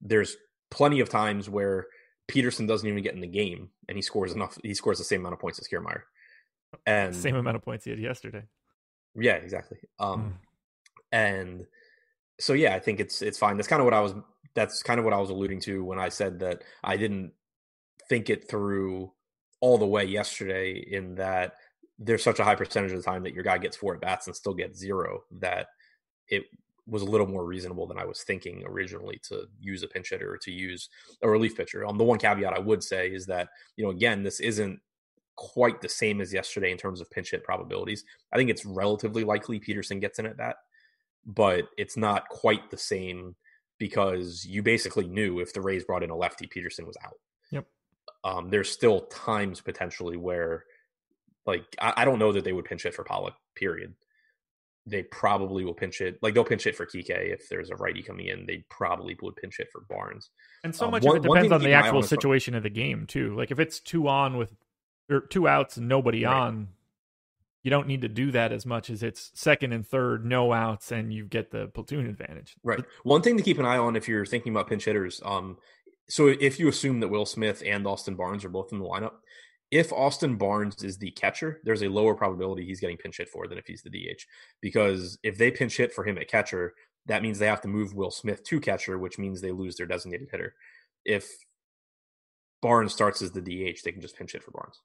[0.00, 0.36] there's
[0.70, 1.86] plenty of times where
[2.30, 4.58] Pederson doesn't even get in the game and he scores enough.
[4.62, 6.02] He scores the same amount of points as Kiermaier.
[6.86, 8.42] And same amount of points he had yesterday.
[9.14, 9.78] Yeah, exactly.
[9.98, 10.32] Um, mm.
[11.14, 11.64] And
[12.40, 13.56] so yeah, I think it's it's fine.
[13.56, 14.14] That's kind of what I was.
[14.54, 17.32] That's kind of what I was alluding to when I said that I didn't
[18.08, 19.12] think it through
[19.60, 20.72] all the way yesterday.
[20.90, 21.54] In that
[22.00, 24.26] there's such a high percentage of the time that your guy gets four at bats
[24.26, 25.68] and still gets zero that
[26.28, 26.42] it
[26.86, 30.34] was a little more reasonable than I was thinking originally to use a pinch hitter
[30.34, 30.88] or to use
[31.22, 31.86] a relief pitcher.
[31.86, 34.80] Um, the one caveat I would say is that, you know, again, this isn't
[35.36, 38.04] quite the same as yesterday in terms of pinch hit probabilities.
[38.32, 40.56] I think it's relatively likely Pederson gets in at that,
[41.26, 43.34] but it's not quite the same
[43.78, 47.18] because you basically knew if the Rays brought in a lefty, Pederson was out.
[47.50, 47.66] Yep.
[48.22, 50.64] Um, there's still times potentially where
[51.46, 53.34] like I, I, don't know that they would pinch hit for Pollock.
[53.54, 53.94] Period.
[54.86, 56.18] They probably will pinch it.
[56.22, 58.46] Like they'll pinch it for Kike if there's a righty coming in.
[58.46, 60.30] They probably would pinch it for Barnes.
[60.62, 63.06] And so um, much um, of it depends on the actual situation of the game
[63.06, 63.34] too.
[63.34, 64.50] Like if it's two on with
[65.10, 66.34] or two outs and nobody right.
[66.34, 66.68] on,
[67.64, 70.92] you don't need to do that as much as it's second and third, no outs,
[70.92, 72.54] and you get the platoon advantage.
[72.62, 72.84] Right.
[73.02, 75.56] One thing to keep an eye on if you're thinking about pinch hitters, um,
[76.08, 79.14] so if you assume that Will Smith and Austin Barnes are both in the lineup,
[79.70, 83.48] if Austin Barnes is the catcher, there's a lower probability he's getting pinch hit for
[83.48, 84.22] than if he's the DH.
[84.60, 86.74] Because if they pinch hit for him at catcher,
[87.06, 89.86] that means they have to move Will Smith to catcher, which means they lose their
[89.86, 90.54] designated hitter.
[91.06, 91.28] If
[92.60, 94.80] Barnes starts as the DH, they can just pinch hit for Barnes.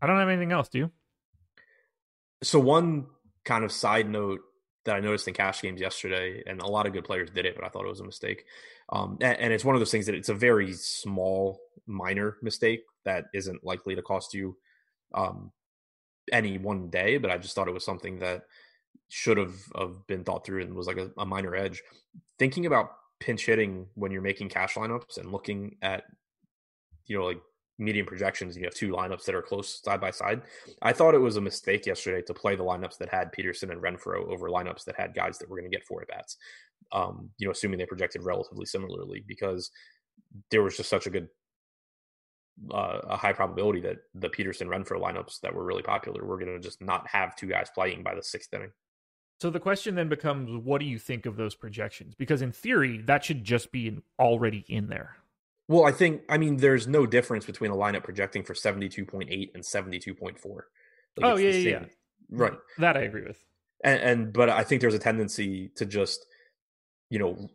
[0.00, 0.90] I don't have anything else, do you?
[2.42, 3.06] So one
[3.44, 4.40] kind of side note
[4.84, 7.54] that I noticed in cash games yesterday, and a lot of good players did it,
[7.54, 8.44] but I thought it was a mistake.
[8.90, 12.84] Um, and, and, it's one of those things that it's a very small, minor mistake
[13.04, 14.56] that isn't likely to cost you
[15.12, 15.52] um,
[16.32, 17.18] any one day.
[17.18, 18.44] But I just thought it was something that
[19.08, 21.82] should have, have been thought through and was like a, a minor edge.
[22.38, 26.04] Thinking about pinch hitting when you're making cash lineups and looking at,
[27.06, 27.40] you know, like
[27.78, 30.42] medium projections you have two lineups that are close side by side.
[30.82, 33.80] I thought it was a mistake yesterday to play the lineups that had Pederson and
[33.80, 36.36] Renfroe over lineups that had guys that were going to get four at bats.
[36.90, 39.70] Um, you know, assuming they projected relatively similarly because
[40.50, 41.28] there was just such a good
[42.72, 46.52] uh, a high probability that the Pederson Renfroe lineups that were really popular were going
[46.52, 48.72] to just not have two guys playing by the sixth inning.
[49.40, 52.16] So the question then becomes, what do you think of those projections?
[52.16, 55.16] Because in theory, that should just be already in there.
[55.68, 59.62] Well, I think I mean there's no difference between a lineup projecting for 72.8 and
[59.62, 60.16] 72.4.
[60.24, 60.62] Like
[61.22, 61.84] oh yeah, yeah, yeah,
[62.30, 62.54] right.
[62.78, 63.38] That I agree with.
[63.84, 66.26] And, and, but I think there's a tendency to just,
[67.10, 67.48] you know,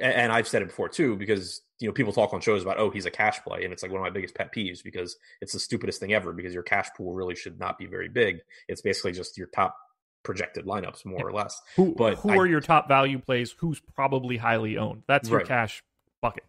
[0.00, 2.90] and I've said it before too because you know people talk on shows about oh
[2.90, 5.52] he's a cash play and it's like one of my biggest pet peeves because it's
[5.52, 8.38] the stupidest thing ever because your cash pool really should not be very big.
[8.68, 9.76] It's basically just your top
[10.22, 11.24] projected lineups more yeah.
[11.24, 11.60] or less.
[11.76, 13.54] Who, but who I, are your top value plays?
[13.58, 15.02] Who's probably highly owned?
[15.06, 15.46] That's your right.
[15.46, 15.82] cash
[16.22, 16.44] bucket.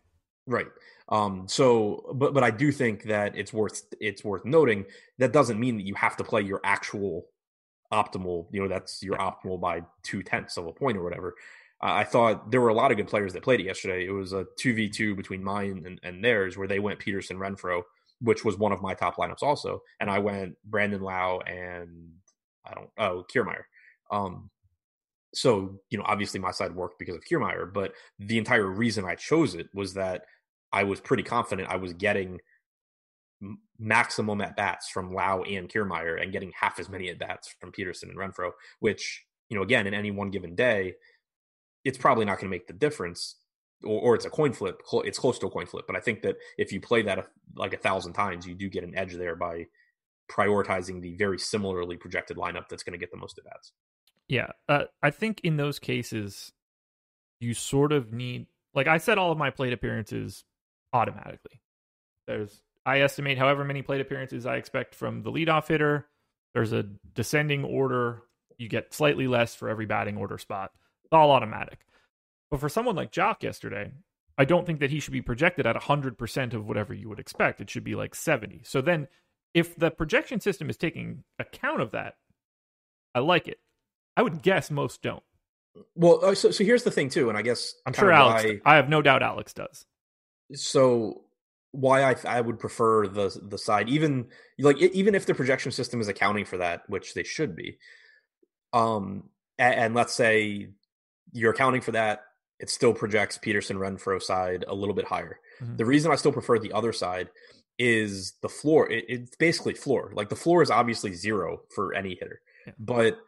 [0.48, 0.68] Right.
[1.10, 4.86] Um, so, but but I do think that it's worth it's worth noting
[5.18, 7.28] that doesn't mean that you have to play your actual
[7.92, 8.48] optimal.
[8.52, 11.36] You know, that's your optimal by two tenths of a point or whatever.
[11.82, 14.06] Uh, I thought there were a lot of good players that played it yesterday.
[14.06, 17.38] It was a two v two between mine and, and theirs, where they went Pederson
[17.38, 17.84] Renfroe,
[18.22, 22.14] which was one of my top lineups also, and I went Brandon Lowe and
[22.66, 23.64] I don't oh Kiermaier.
[24.10, 24.50] Um,
[25.34, 29.16] so you know obviously my side worked because of Kiermaier, but the entire reason I
[29.16, 30.26] chose it was that
[30.76, 32.40] I was pretty confident I was getting
[33.80, 37.72] maximum at bats from Lowe and Kiermaier and getting half as many at bats from
[37.72, 40.96] Pederson and Renfroe, which you know again in any one given day,
[41.86, 43.38] it's probably not going to make the difference.
[43.84, 44.82] Or, or, it's a coin flip.
[45.04, 47.74] It's close to a coin flip, but I think that if you play that like
[47.74, 49.68] a thousand times, you do get an edge there by
[50.32, 53.74] prioritizing the very similarly projected lineup that's going to get the most at bats.
[54.28, 56.52] Yeah, uh, I think in those cases,
[57.40, 60.46] you sort of need, like I said, all of my plate appearances
[60.96, 61.62] automatically.
[62.28, 66.08] There's, I estimate however many plate appearances I expect from the leadoff hitter.
[66.54, 68.24] There's a descending order.
[68.58, 70.72] You get slightly less for every batting order spot.
[71.04, 71.80] It's all automatic.
[72.50, 73.92] But for someone like Joc yesterday,
[74.38, 77.62] I don't think that he should be projected at 100% of whatever you would expect.
[77.62, 78.62] It should be like 70.
[78.64, 79.08] So then
[79.54, 82.16] if the projection system is taking account of that,
[83.14, 83.60] I like it.
[84.18, 85.24] I would guess most don't.
[85.96, 88.46] Well, uh, so so here's the thing too, and I guess I'm sure Alex.
[88.46, 89.86] Why, I have no doubt Alex does.
[90.54, 91.24] So
[91.72, 94.28] why I I would prefer the the side even
[94.60, 97.78] like even if the projection system is accounting for that, which they should be.
[98.74, 100.70] Um, and, and let's say
[101.32, 102.24] you're accounting for that,
[102.60, 105.40] it still projects Pederson Renfroe side a little bit higher.
[105.62, 105.78] Mm-hmm.
[105.78, 107.30] The reason I still prefer the other side
[107.78, 108.90] is the floor.
[108.90, 110.12] It, it's basically floor.
[110.14, 112.74] Like the floor is obviously zero for any hitter, yeah.
[112.80, 113.20] but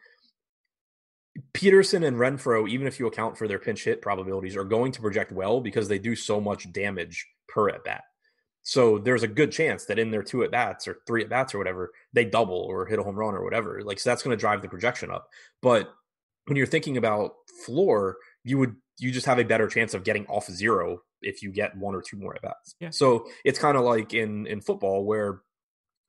[1.54, 5.02] Pederson and Renfroe, even if you account for their pinch hit probabilities, are going to
[5.02, 8.04] project well because they do so much damage per at bat.
[8.64, 11.56] So there's a good chance that in their two at bats or three at bats
[11.56, 13.82] or whatever, they double or hit a home run or whatever.
[13.82, 15.28] Like so that's going to drive the projection up.
[15.62, 15.90] But
[16.46, 17.32] when you're thinking about
[17.66, 21.52] floor, you would you just have a better chance of getting off zero if you
[21.52, 22.76] get one or two more at bats.
[22.80, 22.90] Yeah.
[22.90, 25.42] So it's kind of like in in football where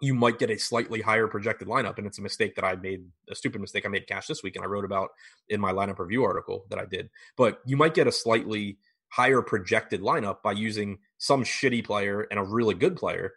[0.00, 3.04] you might get a slightly higher projected lineup, and it's a mistake that I made,
[3.30, 5.10] a stupid mistake I made cash this week, and I wrote about
[5.48, 7.10] in my lineup review article that I did.
[7.36, 8.78] But you might get a slightly
[9.10, 13.32] higher projected lineup by using some shitty player and a really good player,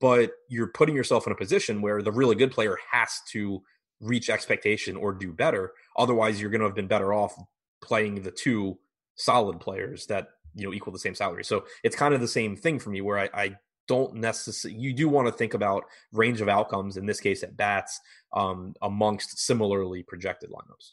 [0.00, 3.62] but you're putting yourself in a position where the really good player has to
[4.00, 5.72] reach expectation or do better.
[5.98, 7.34] Otherwise, you're going to have been better off
[7.82, 8.78] playing the two
[9.16, 11.44] solid players that you know equal the same salary.
[11.44, 13.56] So it's kind of the same thing for me where I, I
[13.90, 15.82] don't necessarily you do want to think about
[16.12, 17.98] range of outcomes in this case at bats
[18.32, 20.92] um, amongst similarly projected lineups.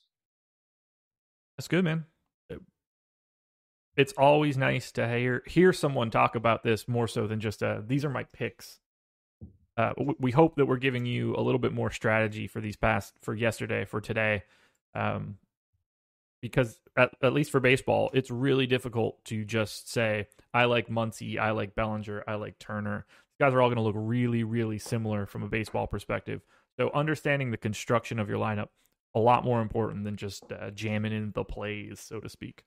[1.56, 2.06] That's good, man.
[3.96, 7.82] It's always nice to hear hear someone talk about this more so than just uh,
[7.86, 8.80] these are my picks.
[9.76, 13.14] Uh, we hope that we're giving you a little bit more strategy for these past
[13.22, 14.44] for yesterday for today.
[14.96, 15.38] Um,
[16.42, 21.40] because at, at least for baseball, it's really difficult to just say, I like Muncy,
[21.40, 23.06] I like Bellinger, I like Turner.
[23.08, 26.42] These guys are all going to look really, really similar from a baseball perspective.
[26.80, 28.70] So understanding the construction of your lineup,
[29.16, 32.64] a lot more important than just uh, jamming in the plays, so to speak.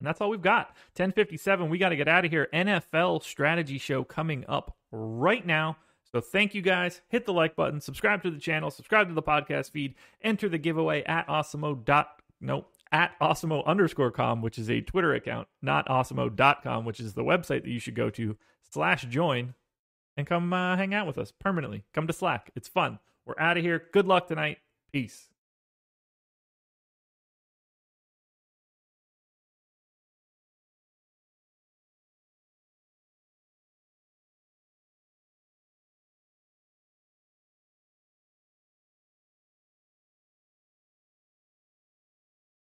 [0.00, 0.68] And that's all we've got.
[0.96, 2.48] 1057, we got to get out of here.
[2.52, 5.76] NFL strategy show coming up right now.
[6.14, 7.00] So thank you guys.
[7.08, 10.58] Hit the like button, subscribe to the channel, subscribe to the podcast feed, enter the
[10.58, 15.88] giveaway at awesemo dot nope at awesemo underscore com, which is a Twitter account, not
[15.88, 18.36] awesemo.com, which is the website that you should go to
[18.70, 19.54] slash join
[20.16, 21.82] and come uh, hang out with us permanently.
[21.92, 22.52] Come to Slack.
[22.54, 23.00] It's fun.
[23.26, 23.82] We're out of here.
[23.92, 24.58] Good luck tonight.
[24.92, 25.33] Peace.